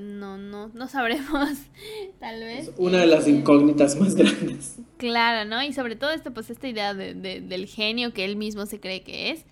no, 0.00 0.36
no, 0.36 0.68
no 0.74 0.88
sabremos, 0.88 1.48
tal 2.18 2.40
vez. 2.40 2.72
una 2.78 2.98
de 2.98 3.06
las 3.06 3.28
incógnitas 3.28 3.94
más 4.00 4.16
grandes. 4.16 4.80
Claro, 4.96 5.48
¿no? 5.48 5.62
Y 5.62 5.72
sobre 5.72 5.94
todo 5.94 6.10
esto, 6.10 6.34
pues 6.34 6.50
esta 6.50 6.66
idea 6.66 6.94
de, 6.94 7.14
del 7.14 7.66
genio 7.66 8.12
que 8.12 8.24
él 8.24 8.34
mismo 8.34 8.66
se 8.66 8.80
cree 8.80 9.04
que 9.04 9.30
es 9.30 9.44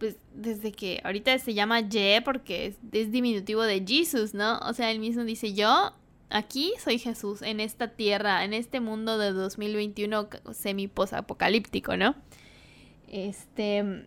pues 0.00 0.16
desde 0.34 0.72
que 0.72 1.00
ahorita 1.04 1.38
se 1.38 1.52
llama 1.52 1.80
Ye 1.80 2.22
porque 2.24 2.74
es, 2.92 3.12
diminutivo 3.12 3.62
de 3.62 3.84
Jesus, 3.86 4.32
¿no? 4.32 4.58
O 4.60 4.72
sea, 4.72 4.90
él 4.90 4.98
mismo 4.98 5.24
dice, 5.24 5.52
yo 5.52 5.92
aquí 6.30 6.72
soy 6.82 6.98
Jesús 6.98 7.42
en 7.42 7.60
esta 7.60 7.88
tierra, 7.88 8.42
en 8.44 8.54
este 8.54 8.80
mundo 8.80 9.18
de 9.18 9.32
2021 9.32 10.28
semi-posapocalíptico, 10.52 11.96
¿no? 11.96 12.16
Este... 13.08 14.06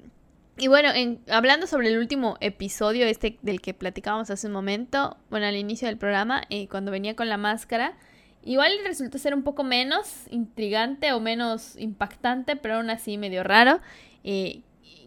Y 0.56 0.68
bueno, 0.68 0.90
en, 0.94 1.20
hablando 1.32 1.66
sobre 1.66 1.90
el 1.90 1.98
último 1.98 2.38
episodio 2.40 3.08
este 3.08 3.40
del 3.42 3.60
que 3.60 3.74
platicábamos 3.74 4.30
hace 4.30 4.46
un 4.46 4.54
momento, 4.54 5.18
bueno, 5.32 5.48
al 5.48 5.56
inicio 5.56 5.88
del 5.88 5.98
programa, 5.98 6.44
eh, 6.52 6.68
cuando 6.68 6.92
venía 6.92 7.16
con 7.16 7.28
la 7.28 7.38
máscara, 7.38 7.98
igual 8.44 8.72
resultó 8.86 9.18
ser 9.18 9.34
un 9.34 9.42
poco 9.42 9.64
menos 9.64 10.28
intrigante 10.30 11.12
o 11.12 11.20
menos 11.20 11.76
impactante, 11.76 12.56
pero 12.56 12.76
aún 12.76 12.92
así 12.92 13.18
medio 13.18 13.44
raro. 13.44 13.80
Eh, 14.24 14.62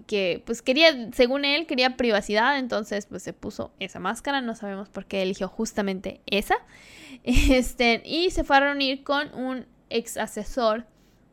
que 0.06 0.42
pues 0.44 0.62
quería, 0.62 1.12
según 1.12 1.44
él, 1.44 1.66
quería 1.66 1.96
privacidad, 1.96 2.58
entonces 2.58 3.06
pues 3.06 3.22
se 3.22 3.32
puso 3.32 3.72
esa 3.80 3.98
máscara, 4.00 4.40
no 4.40 4.54
sabemos 4.54 4.88
por 4.88 5.06
qué 5.06 5.22
eligió 5.22 5.48
justamente 5.48 6.20
esa. 6.26 6.56
Este, 7.24 8.02
y 8.04 8.30
se 8.30 8.44
fue 8.44 8.58
a 8.58 8.60
reunir 8.60 9.02
con 9.02 9.34
un 9.34 9.66
ex 9.90 10.16
asesor 10.16 10.86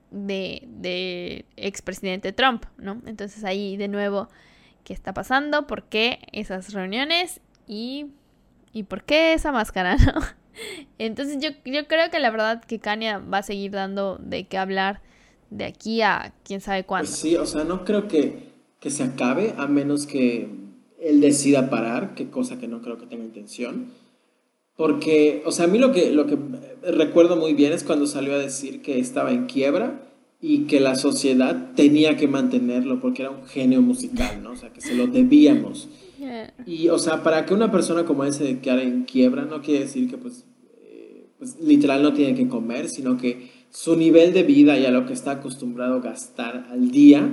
de, 0.09 0.63
de 0.67 1.45
expresidente 1.55 2.31
Trump, 2.31 2.65
¿no? 2.77 3.01
Entonces 3.05 3.43
ahí 3.43 3.77
de 3.77 3.89
nuevo, 3.89 4.29
¿qué 4.83 4.93
está 4.93 5.13
pasando? 5.13 5.67
¿Por 5.67 5.83
qué 5.83 6.19
esas 6.31 6.73
reuniones? 6.73 7.41
Y, 7.67 8.07
y 8.71 8.83
por 8.83 9.03
qué 9.03 9.33
esa 9.33 9.51
máscara, 9.51 9.95
¿no? 9.97 10.21
Entonces 10.97 11.37
yo, 11.39 11.49
yo 11.65 11.87
creo 11.87 12.09
que 12.09 12.19
la 12.19 12.29
verdad 12.29 12.63
que 12.63 12.79
Kanye 12.79 13.17
va 13.17 13.39
a 13.39 13.43
seguir 13.43 13.71
dando 13.71 14.17
de 14.17 14.45
qué 14.45 14.57
hablar 14.57 15.01
de 15.53 15.65
aquí 15.65 16.01
a 16.01 16.33
quién 16.43 16.61
sabe 16.61 16.83
cuándo. 16.83 17.07
Pues 17.07 17.19
sí, 17.19 17.35
o 17.35 17.45
sea, 17.45 17.63
no 17.63 17.85
creo 17.85 18.07
que, 18.07 18.49
que 18.79 18.89
se 18.89 19.03
acabe 19.03 19.53
a 19.57 19.67
menos 19.67 20.05
que 20.05 20.49
él 20.99 21.21
decida 21.21 21.69
parar, 21.69 22.15
que 22.15 22.29
cosa 22.29 22.59
que 22.59 22.67
no 22.67 22.81
creo 22.81 22.97
que 22.97 23.05
tenga 23.05 23.23
intención. 23.23 23.87
Porque, 24.75 25.43
o 25.45 25.51
sea, 25.51 25.65
a 25.65 25.67
mí 25.67 25.77
lo 25.77 25.91
que, 25.91 26.11
lo 26.11 26.25
que 26.25 26.37
recuerdo 26.81 27.35
muy 27.35 27.53
bien 27.53 27.73
es 27.73 27.83
cuando 27.83 28.07
salió 28.07 28.33
a 28.33 28.39
decir 28.39 28.81
que 28.81 28.99
estaba 28.99 29.31
en 29.31 29.45
quiebra 29.45 30.01
y 30.41 30.65
que 30.65 30.79
la 30.79 30.95
sociedad 30.95 31.71
tenía 31.75 32.17
que 32.17 32.27
mantenerlo 32.27 32.99
porque 32.99 33.21
era 33.21 33.31
un 33.31 33.45
genio 33.45 33.81
musical, 33.81 34.41
¿no? 34.41 34.51
O 34.51 34.55
sea, 34.55 34.73
que 34.73 34.81
se 34.81 34.95
lo 34.95 35.07
debíamos. 35.07 35.89
Y, 36.65 36.89
o 36.89 36.97
sea, 36.97 37.21
para 37.21 37.45
que 37.45 37.53
una 37.53 37.71
persona 37.71 38.05
como 38.05 38.23
ese 38.23 38.59
quedara 38.59 38.81
en 38.81 39.03
quiebra, 39.03 39.45
no 39.45 39.61
quiere 39.61 39.81
decir 39.81 40.09
que, 40.09 40.17
pues, 40.17 40.45
eh, 40.81 41.27
pues, 41.37 41.57
literal 41.61 42.01
no 42.01 42.13
tiene 42.13 42.33
que 42.33 42.47
comer, 42.47 42.89
sino 42.89 43.17
que 43.17 43.49
su 43.73 43.95
nivel 43.95 44.33
de 44.33 44.43
vida 44.43 44.77
y 44.77 44.85
a 44.85 44.91
lo 44.91 45.07
que 45.07 45.13
está 45.13 45.31
acostumbrado 45.31 45.95
a 45.95 45.99
gastar 45.99 46.67
al 46.69 46.91
día, 46.91 47.27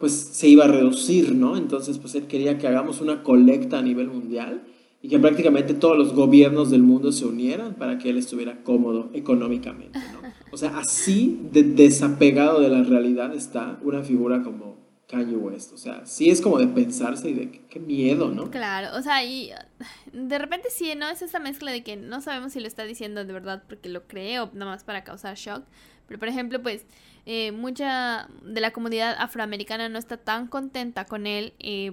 pues 0.00 0.12
se 0.12 0.48
iba 0.48 0.64
a 0.64 0.68
reducir, 0.68 1.34
¿no? 1.34 1.56
Entonces, 1.56 1.98
pues 1.98 2.16
él 2.16 2.26
quería 2.26 2.58
que 2.58 2.66
hagamos 2.66 3.00
una 3.00 3.22
colecta 3.22 3.78
a 3.78 3.82
nivel 3.82 4.08
mundial 4.08 4.64
y 5.00 5.08
que 5.08 5.20
prácticamente 5.20 5.72
todos 5.72 5.96
los 5.96 6.12
gobiernos 6.12 6.70
del 6.70 6.82
mundo 6.82 7.12
se 7.12 7.26
unieran 7.26 7.74
para 7.74 7.98
que 7.98 8.10
él 8.10 8.18
estuviera 8.18 8.62
cómodo 8.64 9.10
económicamente, 9.14 10.00
¿no? 10.12 10.28
O 10.50 10.56
sea, 10.56 10.78
así 10.78 11.40
de 11.52 11.62
desapegado 11.62 12.60
de 12.60 12.70
la 12.70 12.82
realidad 12.82 13.32
está 13.32 13.78
una 13.84 14.02
figura 14.02 14.42
como 14.42 14.83
Kanye 15.14 15.36
West. 15.36 15.72
O 15.72 15.76
sea, 15.76 16.04
sí 16.06 16.30
es 16.30 16.40
como 16.40 16.58
de 16.58 16.66
pensarse 16.66 17.30
y 17.30 17.34
de 17.34 17.50
qué, 17.68 17.80
miedo, 17.80 18.28
¿no? 18.28 18.50
Claro, 18.50 18.96
o 18.96 19.02
sea, 19.02 19.24
y 19.24 19.50
de 20.12 20.38
repente 20.38 20.68
sí, 20.70 20.94
¿no? 20.96 21.08
Es 21.08 21.22
esa 21.22 21.38
mezcla 21.38 21.70
de 21.70 21.82
que 21.82 21.96
no 21.96 22.20
sabemos 22.20 22.52
si 22.52 22.60
lo 22.60 22.66
está 22.66 22.84
diciendo 22.84 23.24
de 23.24 23.32
verdad 23.32 23.62
porque 23.68 23.88
lo 23.88 24.06
cree 24.06 24.40
o 24.40 24.50
nada 24.52 24.72
más 24.72 24.84
para 24.84 25.04
causar 25.04 25.36
shock. 25.36 25.64
Pero, 26.06 26.18
por 26.18 26.28
ejemplo, 26.28 26.62
pues 26.62 26.84
eh, 27.24 27.52
mucha 27.52 28.28
de 28.42 28.60
la 28.60 28.72
comunidad 28.72 29.16
afroamericana 29.18 29.88
no 29.88 29.98
está 29.98 30.18
tan 30.18 30.46
contenta 30.48 31.06
con 31.06 31.26
él. 31.26 31.54
Eh, 31.58 31.92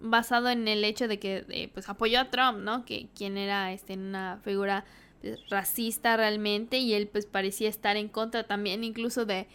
basado 0.00 0.48
en 0.48 0.68
el 0.68 0.84
hecho 0.84 1.08
de 1.08 1.18
que 1.18 1.44
eh, 1.48 1.70
pues 1.72 1.88
apoyó 1.88 2.20
a 2.20 2.30
Trump, 2.30 2.58
¿no? 2.58 2.84
Que 2.84 3.08
quien 3.14 3.36
era 3.36 3.72
este 3.72 3.94
una 3.94 4.40
figura 4.44 4.84
pues, 5.20 5.38
racista 5.50 6.16
realmente 6.16 6.78
y 6.78 6.94
él 6.94 7.08
pues 7.08 7.26
parecía 7.26 7.68
estar 7.68 7.96
en 7.96 8.08
contra 8.08 8.44
también 8.44 8.84
incluso 8.84 9.24
de 9.24 9.46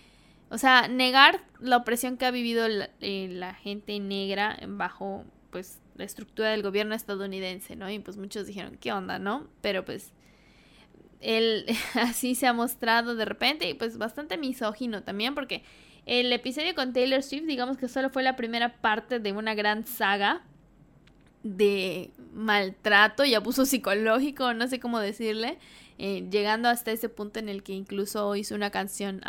o 0.54 0.58
sea, 0.60 0.88
negar 0.88 1.44
la 1.60 1.78
opresión 1.78 2.16
que 2.16 2.28
ha 2.28 2.32
vivido 2.32 2.68
la, 2.68 2.92
eh, 3.02 3.28
la 3.32 3.56
gente 3.56 4.00
negra 4.00 4.60
bajo 4.68 5.26
pues 5.50 5.80
la 5.96 6.04
estructura 6.04 6.52
del 6.52 6.62
gobierno 6.62 6.94
estadounidense, 6.94 7.76
¿no? 7.76 7.90
Y 7.90 7.98
pues 7.98 8.18
muchos 8.18 8.46
dijeron, 8.46 8.78
¿qué 8.80 8.92
onda, 8.92 9.18
no? 9.18 9.48
Pero 9.62 9.84
pues 9.84 10.12
él 11.22 11.66
así 11.96 12.36
se 12.36 12.46
ha 12.46 12.54
mostrado 12.54 13.16
de 13.16 13.26
repente 13.26 13.68
y 13.68 13.74
pues 13.74 13.98
bastante 13.98 14.38
misógino 14.38 15.02
también 15.02 15.34
porque 15.34 15.64
el 16.06 16.32
episodio 16.32 16.76
con 16.76 16.94
Taylor 16.94 17.24
Swift, 17.24 17.46
digamos 17.46 17.78
que 17.78 17.88
solo 17.88 18.12
fue 18.12 18.22
la 18.22 18.36
primera 18.36 18.76
parte 18.80 19.20
de 19.20 19.32
una 19.32 19.56
gran 19.56 19.88
saga 19.88 20.44
de 21.42 22.12
maltrato 22.32 23.26
y 23.26 23.34
abuso 23.34 23.66
psicológico, 23.66 24.54
no 24.54 24.68
sé 24.68 24.80
cómo 24.80 25.00
decirle, 25.00 25.58
eh, 25.98 26.28
llegando 26.30 26.70
hasta 26.70 26.92
ese 26.92 27.10
punto 27.10 27.40
en 27.40 27.50
el 27.50 27.64
que 27.64 27.74
incluso 27.74 28.36
hizo 28.36 28.54
una 28.54 28.70
canción 28.70 29.22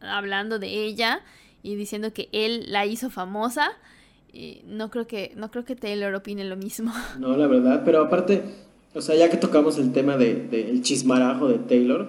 hablando 0.00 0.58
de 0.58 0.84
ella 0.84 1.22
y 1.62 1.74
diciendo 1.74 2.12
que 2.12 2.28
él 2.32 2.66
la 2.68 2.86
hizo 2.86 3.10
famosa. 3.10 3.70
No 4.66 4.90
creo 4.90 5.06
que 5.06 5.32
no 5.36 5.50
creo 5.50 5.64
que 5.64 5.74
Taylor 5.74 6.14
opine 6.14 6.44
lo 6.44 6.56
mismo. 6.56 6.92
No, 7.18 7.36
la 7.36 7.46
verdad, 7.46 7.82
pero 7.84 8.02
aparte, 8.02 8.42
o 8.94 9.00
sea, 9.00 9.16
ya 9.16 9.30
que 9.30 9.36
tocamos 9.36 9.78
el 9.78 9.92
tema 9.92 10.16
del 10.16 10.50
de, 10.50 10.80
chismarajo 10.82 11.48
de 11.48 11.58
Taylor, 11.58 12.08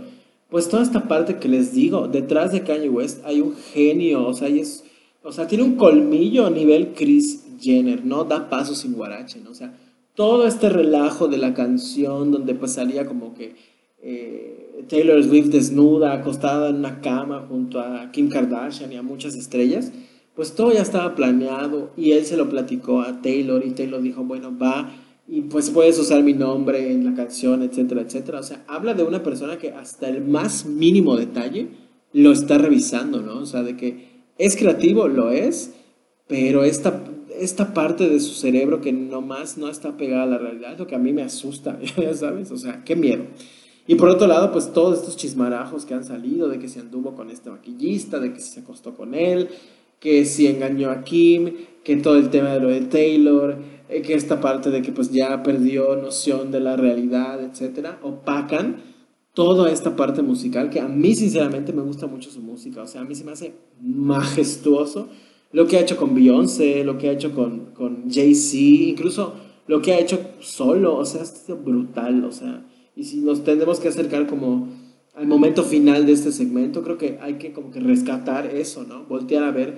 pues 0.49 0.69
toda 0.69 0.84
esta 0.84 1.08
parte 1.08 1.38
que 1.38 1.47
les 1.47 1.73
digo, 1.73 2.08
detrás 2.08 2.52
de 2.52 2.63
Kanye 2.63 2.89
West 2.89 3.23
hay 3.25 3.41
un 3.41 3.56
genio, 3.56 4.28
o 4.28 4.34
sea, 4.34 4.47
es, 4.47 4.84
tiene 5.47 5.63
un 5.63 5.75
colmillo 5.75 6.47
a 6.47 6.49
nivel 6.49 6.93
Chris 6.93 7.45
Jenner, 7.60 8.06
¿no? 8.06 8.23
Da 8.23 8.49
paso 8.49 8.75
sin 8.75 8.93
guarache, 8.93 9.39
¿no? 9.43 9.52
O 9.52 9.56
sea, 9.56 9.73
todo 10.15 10.47
este 10.47 10.69
relajo 10.69 11.28
de 11.28 11.38
la 11.38 11.54
canción 11.54 12.32
donde 12.32 12.54
pues 12.54 12.73
salía 12.73 13.06
como 13.06 13.34
que 13.34 13.56
eh, 14.01 14.85
Taylor 14.88 15.23
Swift 15.23 15.49
desnuda, 15.49 16.13
acostada 16.13 16.69
en 16.69 16.77
una 16.77 17.01
cama 17.01 17.45
junto 17.47 17.79
a 17.79 18.12
Kim 18.12 18.29
Kardashian 18.29 18.91
y 18.91 18.95
a 18.95 19.03
muchas 19.03 19.35
estrellas, 19.35 19.91
pues 20.35 20.55
todo 20.55 20.71
ya 20.71 20.81
estaba 20.81 21.15
planeado 21.15 21.91
y 21.97 22.12
él 22.12 22.25
se 22.25 22.38
lo 22.38 22.49
platicó 22.49 23.01
a 23.01 23.21
Taylor 23.21 23.65
y 23.65 23.71
Taylor 23.71 24.01
dijo, 24.01 24.23
bueno, 24.23 24.57
va 24.57 24.89
y 25.31 25.41
pues 25.41 25.69
puedes 25.69 25.99
usar 25.99 26.23
mi 26.23 26.33
nombre 26.33 26.91
en 26.91 27.05
la 27.05 27.13
canción, 27.13 27.62
etcétera, 27.62 28.01
etcétera. 28.01 28.39
O 28.39 28.43
sea, 28.43 28.63
habla 28.67 28.95
de 28.95 29.03
una 29.03 29.21
persona 29.21 29.59
que 29.59 29.71
hasta 29.71 30.09
el 30.09 30.25
más 30.25 30.65
mínimo 30.65 31.15
detalle 31.15 31.67
lo 32.13 32.31
está 32.31 32.57
revisando, 32.57 33.21
¿no? 33.21 33.39
O 33.39 33.45
sea, 33.45 33.62
de 33.62 33.77
que 33.77 34.23
es 34.39 34.55
creativo, 34.55 35.07
lo 35.07 35.29
es, 35.29 35.73
pero 36.27 36.63
esta, 36.63 37.03
esta 37.39 37.75
parte 37.75 38.09
de 38.09 38.19
su 38.19 38.33
cerebro 38.33 38.81
que 38.81 38.91
nomás 38.91 39.57
no 39.57 39.69
está 39.69 39.97
pegada 39.97 40.23
a 40.23 40.27
la 40.27 40.38
realidad 40.39 40.73
es 40.73 40.79
lo 40.79 40.88
que 40.88 40.95
a 40.95 40.99
mí 40.99 41.13
me 41.13 41.21
asusta, 41.21 41.79
ya 41.97 42.13
sabes, 42.15 42.49
o 42.51 42.57
sea, 42.57 42.83
qué 42.83 42.95
miedo. 42.95 43.25
Y 43.89 43.95
por 43.95 44.08
otro 44.10 44.28
lado, 44.28 44.52
pues 44.52 44.71
todos 44.71 44.99
estos 44.99 45.17
chismarajos 45.17 45.84
que 45.84 45.95
han 45.95 46.04
salido 46.04 46.47
de 46.47 46.60
que 46.60 46.67
se 46.67 46.80
anduvo 46.80 47.15
con 47.15 47.32
este 47.32 47.49
maquillista, 47.49 48.19
de 48.19 48.32
que 48.34 48.39
se 48.39 48.60
acostó 48.60 48.93
con 48.93 49.15
él, 49.15 49.49
que 49.99 50.25
si 50.25 50.45
engañó 50.45 50.91
a 50.91 51.04
Kim, 51.04 51.56
que 51.84 51.95
todo 51.95 52.17
el 52.17 52.30
tema 52.30 52.49
de 52.49 52.60
lo 52.60 52.67
de 52.67 52.82
Taylor, 52.82 53.58
eh, 53.89 54.04
que 54.04 54.13
esta 54.13 54.39
parte 54.39 54.69
de 54.69 54.84
que 54.84 54.91
pues 54.91 55.12
ya 55.12 55.41
perdió 55.41 55.95
noción 55.95 56.52
de 56.52 56.60
la 56.60 56.75
realidad, 56.75 57.43
etcétera, 57.43 57.99
opacan 58.04 58.75
toda 59.34 59.71
esta 59.71 59.95
parte 59.95 60.21
musical 60.21 60.69
que 60.69 60.80
a 60.80 60.88
mí 60.88 61.15
sinceramente 61.15 61.73
me 61.73 61.82
gusta 61.82 62.06
mucho 62.06 62.30
su 62.30 62.41
música, 62.41 62.84
o 62.84 62.88
sea, 62.88 63.02
a 63.02 63.06
mí 63.06 63.15
se 63.15 63.23
me 63.23 63.32
hace 63.32 63.56
majestuoso 63.82 65.10
lo 65.52 65.65
que 65.65 65.78
ha 65.78 65.82
hecho 65.82 65.97
con 65.97 66.13
Beyoncé, 66.13 66.84
lo 66.84 66.99
que 66.99 67.10
ha 67.10 67.13
hecho 67.13 67.34
con, 67.34 67.71
con 67.73 68.08
Jay-Z, 68.08 68.56
incluso 68.91 69.34
lo 69.65 69.82
que 69.82 69.93
ha 69.93 69.99
hecho 69.99 70.19
solo, 70.41 70.95
o 70.95 71.06
sea, 71.06 71.23
es 71.23 71.47
brutal, 71.63 72.23
o 72.23 72.32
sea, 72.32 72.68
y 72.99 73.05
si 73.05 73.21
nos 73.21 73.45
tenemos 73.45 73.79
que 73.79 73.88
acercar 73.88 74.27
como 74.27 74.67
al 75.15 75.25
momento 75.25 75.63
final 75.63 76.05
de 76.05 76.12
este 76.12 76.33
segmento, 76.33 76.83
creo 76.83 76.97
que 76.97 77.17
hay 77.21 77.35
que 77.35 77.53
como 77.53 77.71
que 77.71 77.79
rescatar 77.79 78.47
eso, 78.47 78.83
¿no? 78.83 79.05
Voltear 79.05 79.45
a 79.45 79.51
ver 79.51 79.77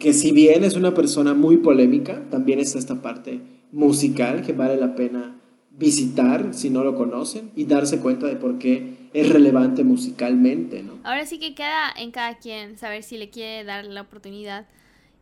que 0.00 0.12
si 0.12 0.32
bien 0.32 0.64
es 0.64 0.74
una 0.74 0.92
persona 0.92 1.32
muy 1.32 1.58
polémica, 1.58 2.24
también 2.28 2.58
está 2.58 2.80
esta 2.80 3.00
parte 3.02 3.40
musical 3.70 4.42
que 4.42 4.52
vale 4.52 4.76
la 4.76 4.96
pena 4.96 5.40
visitar 5.70 6.54
si 6.54 6.68
no 6.70 6.82
lo 6.82 6.96
conocen 6.96 7.52
y 7.54 7.66
darse 7.66 8.00
cuenta 8.00 8.26
de 8.26 8.34
por 8.34 8.58
qué 8.58 9.10
es 9.12 9.28
relevante 9.28 9.84
musicalmente, 9.84 10.82
¿no? 10.82 10.94
Ahora 11.04 11.24
sí 11.24 11.38
que 11.38 11.54
queda 11.54 11.92
en 11.96 12.10
cada 12.10 12.38
quien 12.38 12.78
saber 12.78 13.04
si 13.04 13.16
le 13.16 13.30
quiere 13.30 13.62
dar 13.62 13.84
la 13.84 14.00
oportunidad 14.00 14.66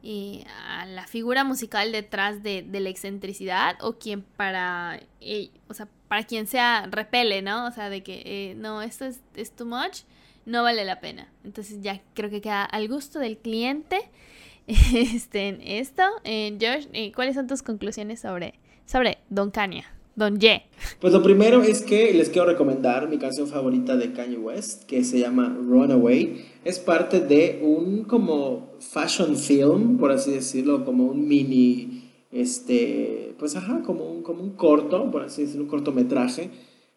eh, 0.03 0.45
a 0.67 0.87
la 0.87 1.07
figura 1.07 1.45
musical 1.45 1.93
detrás 1.93 2.43
de, 2.43 2.67
la 2.71 2.89
excentricidad 2.89 3.77
o 3.83 3.99
quien 3.99 4.23
para, 4.23 5.01
eh, 5.21 5.51
o 5.69 5.75
sea, 5.75 5.89
para 6.09 6.25
quien 6.25 6.47
sea 6.47 6.87
repele, 6.91 7.43
¿no? 7.43 7.67
O 7.67 7.71
sea, 7.71 7.91
de 7.91 8.03
que 8.03 8.23
eh, 8.25 8.55
no, 8.57 8.83
esto 8.83 9.05
es, 9.05 9.51
too 9.53 9.67
much, 9.67 10.01
no 10.47 10.63
vale 10.63 10.85
la 10.85 11.01
pena. 11.01 11.29
Entonces 11.45 11.79
ya 11.81 12.01
creo 12.15 12.31
que 12.31 12.41
queda 12.41 12.65
al 12.65 12.89
gusto 12.89 13.19
del 13.19 13.39
cliente 13.39 13.99
este, 14.67 15.49
en 15.49 15.61
esto. 15.63 16.03
Eh, 16.25 16.57
Josh, 16.61 16.87
eh, 16.93 17.13
¿cuáles 17.13 17.35
son 17.35 17.47
tus 17.47 17.63
conclusiones 17.63 18.21
sobre, 18.21 18.55
sobre 18.87 19.19
Don 19.29 19.51
Kanye? 19.51 19.85
Don 20.17 20.39
Ye. 20.39 20.63
Pues 21.01 21.13
lo 21.13 21.23
primero 21.23 21.63
es 21.63 21.83
que 21.83 22.13
les 22.15 22.29
quiero 22.29 22.47
recomendar 22.47 23.09
mi 23.09 23.19
canción 23.19 23.49
favorita 23.49 23.97
de 23.97 24.13
Kanye 24.13 24.37
West, 24.37 24.85
que 24.85 25.03
se 25.03 25.19
llama 25.19 25.57
Runaway. 25.61 26.45
Es 26.65 26.79
parte 26.79 27.21
de 27.21 27.61
un 27.63 28.05
como 28.05 28.75
fashion 28.79 29.37
film, 29.37 29.99
por 29.99 30.13
así 30.13 30.31
decirlo, 30.31 30.85
como 30.85 31.05
un 31.05 31.27
mini, 31.27 31.94
este, 32.35 33.35
pues 33.39 33.57
ajá, 33.57 33.83
como 33.83 34.05
un, 34.11 34.23
como 34.23 34.43
un 34.43 34.51
corto, 34.51 35.11
por 35.11 35.23
así 35.23 35.43
decirlo, 35.43 35.63
un 35.63 35.71
cortometraje 35.71 36.51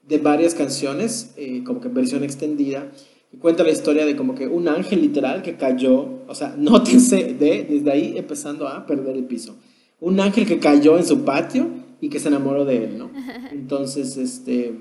de 0.08 0.17
varias 0.17 0.56
canciones, 0.56 1.34
eh, 1.38 1.63
como 1.63 1.80
que 1.80 1.88
en 1.88 1.93
versión 1.93 2.23
extendida 2.23 2.91
cuenta 3.39 3.63
la 3.63 3.71
historia 3.71 4.06
de 4.06 4.15
como 4.15 4.36
que 4.36 4.47
un 4.47 4.67
ángel 4.67 5.02
literal 5.02 5.41
que 5.41 5.58
cayó, 5.58 6.23
o 6.28 6.36
sea, 6.36 6.56
nótense 6.58 7.34
de, 7.34 7.63
desde 7.69 7.91
ahí 7.91 8.17
empezando 8.17 8.67
a 8.67 8.86
perder 8.86 9.15
el 9.15 9.26
piso. 9.26 9.56
Un 10.00 10.19
ángel 10.19 10.45
que 10.45 10.60
cayó 10.60 10.97
en 10.97 11.06
su 11.06 11.23
patio 11.23 11.67
y 12.02 12.10
que 12.10 12.19
se 12.19 12.28
enamoró 12.28 12.65
de 12.65 12.84
él, 12.84 12.97
¿no? 12.97 13.12
Entonces, 13.52 14.17
este, 14.17 14.73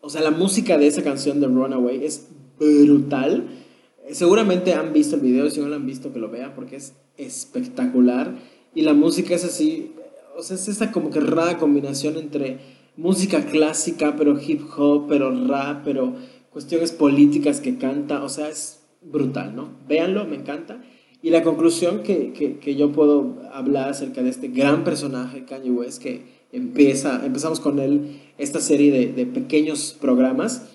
o 0.00 0.08
sea, 0.08 0.22
la 0.22 0.30
música 0.30 0.78
de 0.78 0.86
esa 0.86 1.02
canción 1.02 1.40
de 1.40 1.46
Runaway 1.46 2.04
es 2.04 2.28
brutal. 2.58 3.48
Seguramente 4.10 4.74
han 4.74 4.92
visto 4.92 5.16
el 5.16 5.22
video, 5.22 5.48
si 5.50 5.60
no 5.60 5.68
lo 5.68 5.76
han 5.76 5.86
visto, 5.86 6.12
que 6.12 6.18
lo 6.18 6.28
vean 6.28 6.52
porque 6.54 6.76
es 6.76 6.94
espectacular. 7.16 8.34
Y 8.74 8.82
la 8.82 8.94
música 8.94 9.34
es 9.34 9.44
así, 9.44 9.92
o 10.36 10.42
sea, 10.42 10.56
es 10.56 10.68
esta 10.68 10.92
como 10.92 11.10
que 11.10 11.20
rara 11.20 11.58
combinación 11.58 12.16
entre 12.16 12.58
música 12.96 13.44
clásica, 13.46 14.14
pero 14.16 14.38
hip 14.40 14.62
hop, 14.76 15.06
pero 15.08 15.30
rap, 15.46 15.82
pero 15.84 16.14
cuestiones 16.50 16.92
políticas 16.92 17.60
que 17.60 17.78
canta, 17.78 18.22
o 18.22 18.28
sea, 18.28 18.48
es 18.48 18.80
brutal, 19.02 19.56
¿no? 19.56 19.70
Véanlo, 19.88 20.24
me 20.26 20.36
encanta. 20.36 20.82
Y 21.22 21.30
la 21.30 21.42
conclusión 21.42 22.02
que, 22.02 22.32
que, 22.32 22.58
que, 22.58 22.76
yo 22.76 22.92
puedo 22.92 23.42
hablar 23.52 23.90
acerca 23.90 24.22
de 24.22 24.30
este 24.30 24.48
gran 24.48 24.84
personaje, 24.84 25.44
Kanye 25.44 25.70
West, 25.70 26.02
que 26.02 26.22
empieza, 26.52 27.24
empezamos 27.24 27.60
con 27.60 27.78
él 27.78 28.20
esta 28.38 28.60
serie 28.60 29.12
de, 29.12 29.26
pequeños 29.26 29.96
programas, 30.00 30.66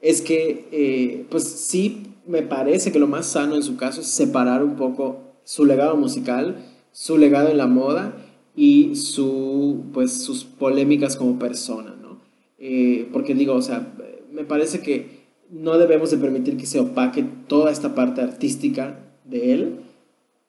es 0.00 0.22
que, 0.22 0.68
eh, 0.72 1.26
pues 1.30 1.44
sí, 1.44 2.14
me 2.26 2.42
parece 2.42 2.92
que 2.92 2.98
lo 2.98 3.06
más 3.06 3.26
sano 3.26 3.56
en 3.56 3.62
su 3.62 3.76
caso 3.76 4.00
es 4.00 4.06
separar 4.06 4.64
un 4.64 4.76
poco 4.76 5.18
su 5.44 5.66
legado 5.66 5.96
musical, 5.96 6.64
su 6.92 7.18
legado 7.18 7.48
en 7.48 7.58
la 7.58 7.66
moda 7.66 8.14
y 8.56 8.96
su, 8.96 9.84
pues, 9.92 10.22
sus 10.22 10.44
polémicas 10.44 11.16
como 11.16 11.38
persona, 11.38 11.94
¿no? 12.00 12.18
Eh, 12.58 13.08
porque 13.12 13.34
digo, 13.34 13.54
o 13.54 13.62
sea, 13.62 13.94
me 14.32 14.44
parece 14.44 14.80
que 14.80 15.20
no 15.50 15.78
debemos 15.78 16.10
de 16.10 16.18
permitir 16.18 16.56
que 16.56 16.66
se 16.66 16.78
opaque 16.78 17.24
toda 17.46 17.72
esta 17.72 17.94
parte 17.94 18.20
artística 18.20 19.00
de 19.24 19.52
él, 19.52 19.80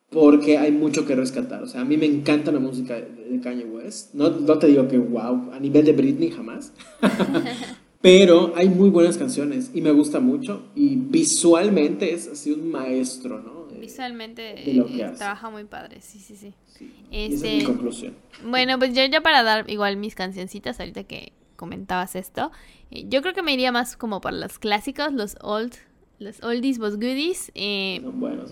porque 0.10 0.58
hay 0.58 0.72
mucho 0.72 1.06
que 1.06 1.16
rescatar. 1.16 1.64
O 1.64 1.68
sea, 1.68 1.82
a 1.82 1.86
mí 1.86 1.98
me 1.98 2.06
encanta 2.06 2.52
la 2.52 2.60
música 2.60 2.96
de 2.96 3.40
Kanye 3.42 3.66
West. 3.66 4.14
No, 4.14 4.30
no 4.30 4.60
te 4.60 4.68
digo 4.68 4.88
que 4.88 4.98
wow, 4.98 5.52
a 5.54 5.60
nivel 5.60 5.86
de 5.86 5.94
Britney 5.94 6.32
jamás. 6.32 6.74
Pero 8.02 8.54
hay 8.56 8.68
muy 8.68 8.90
buenas 8.90 9.18
canciones 9.18 9.72
y 9.74 9.82
me 9.82 9.92
gusta 9.92 10.20
mucho. 10.20 10.64
Y 10.76 10.96
visualmente 10.96 12.14
es 12.14 12.28
así 12.28 12.52
un 12.52 12.70
maestro, 12.70 13.40
¿no? 13.40 13.61
Visualmente 13.82 14.72
eh, 14.72 15.14
trabaja 15.18 15.50
muy 15.50 15.66
padre, 15.66 16.02
sí, 16.02 16.20
sí, 16.20 16.36
sí. 16.36 16.54
esa 17.12 17.36
es 17.36 17.42
mi 17.42 17.48
este, 17.58 17.64
conclusión. 17.66 18.16
Bueno, 18.46 18.80
pues 18.80 18.94
yo 18.96 19.04
ya 19.06 19.22
para 19.22 19.44
dar 19.44 19.70
igual 19.70 19.98
mis 19.98 20.16
cancioncitas, 20.16 20.80
ahorita 20.80 21.04
que 21.04 21.34
comentabas 21.56 22.16
esto, 22.16 22.52
eh, 22.92 23.06
yo 23.08 23.22
creo 23.22 23.34
que 23.34 23.42
me 23.42 23.54
iría 23.54 23.72
más 23.72 23.98
como 23.98 24.22
por 24.22 24.34
los 24.34 24.60
clásicos, 24.60 25.14
los 25.14 25.36
old 25.42 25.76
los 26.22 26.42
oldies, 26.44 26.78
los 26.78 26.96
goodies. 26.96 27.52
Eh, 27.56 28.00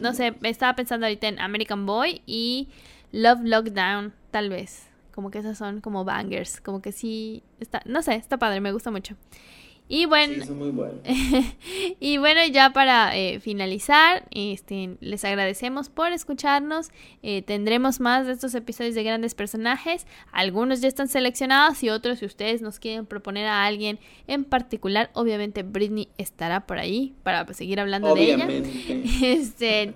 no 0.02 0.14
sé, 0.14 0.36
estaba 0.44 0.76
pensando 0.76 1.06
ahorita 1.06 1.28
en 1.28 1.40
American 1.40 1.86
Boy 1.86 2.22
y 2.26 2.68
Love 3.12 3.42
Lockdown, 3.44 4.14
tal 4.32 4.50
vez. 4.50 4.88
Como 5.14 5.32
que 5.32 5.38
esas 5.38 5.58
son 5.58 5.80
como 5.80 6.04
bangers. 6.04 6.62
Como 6.62 6.82
que 6.82 6.92
sí, 6.92 7.44
está, 7.60 7.82
no 7.86 8.02
sé, 8.02 8.16
está 8.16 8.38
padre, 8.38 8.60
me 8.60 8.72
gusta 8.72 8.90
mucho. 8.92 9.16
Y 9.92 10.06
bueno, 10.06 10.46
y 12.00 12.20
bueno, 12.20 12.46
ya 12.52 12.72
para 12.74 13.18
eh, 13.18 13.40
finalizar, 13.40 14.28
este, 14.30 14.98
les 15.02 15.26
agradecemos 15.26 15.90
por 15.90 16.12
escucharnos. 16.12 16.92
Eh, 17.24 17.42
tendremos 17.42 18.00
más 18.00 18.28
de 18.28 18.34
estos 18.34 18.54
episodios 18.54 18.94
de 18.94 19.02
grandes 19.02 19.34
personajes. 19.34 20.06
Algunos 20.32 20.82
ya 20.82 20.88
están 20.88 21.08
seleccionados 21.08 21.82
y 21.82 21.90
otros, 21.90 22.20
si 22.20 22.28
ustedes 22.28 22.62
nos 22.62 22.78
quieren 22.78 23.08
proponer 23.08 23.48
a 23.48 23.66
alguien 23.66 23.98
en 24.28 24.44
particular, 24.44 25.10
obviamente 25.14 25.64
Britney 25.64 26.10
estará 26.20 26.68
por 26.68 26.78
ahí 26.78 27.16
para 27.24 27.52
seguir 27.56 27.80
hablando 27.80 28.14
de 28.14 28.34
ella. 28.34 28.48
Este, 29.24 29.96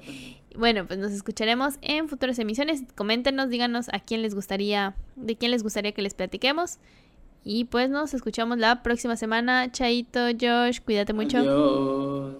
bueno, 0.55 0.87
pues 0.87 0.97
nos 0.97 1.11
escucharemos 1.11 1.75
en 1.81 2.09
futuras 2.09 2.39
emisiones. 2.39 2.81
Coméntenos, 2.95 3.49
díganos 3.49 3.89
a 3.93 3.99
quién 3.99 4.23
les 4.23 4.33
gustaría, 4.33 4.95
de 5.15 5.35
quién 5.35 5.51
les 5.51 5.61
gustaría 5.61 5.91
que 5.91 6.01
les 6.01 6.15
platiquemos. 6.15 6.79
Y 7.43 7.65
pues 7.65 7.89
nos 7.89 8.13
escuchamos 8.13 8.57
la 8.57 8.83
próxima 8.83 9.15
semana. 9.15 9.71
Chaito, 9.71 10.27
Josh, 10.39 10.79
cuídate 10.81 11.13
mucho. 11.13 11.39
Adiós. 11.39 12.35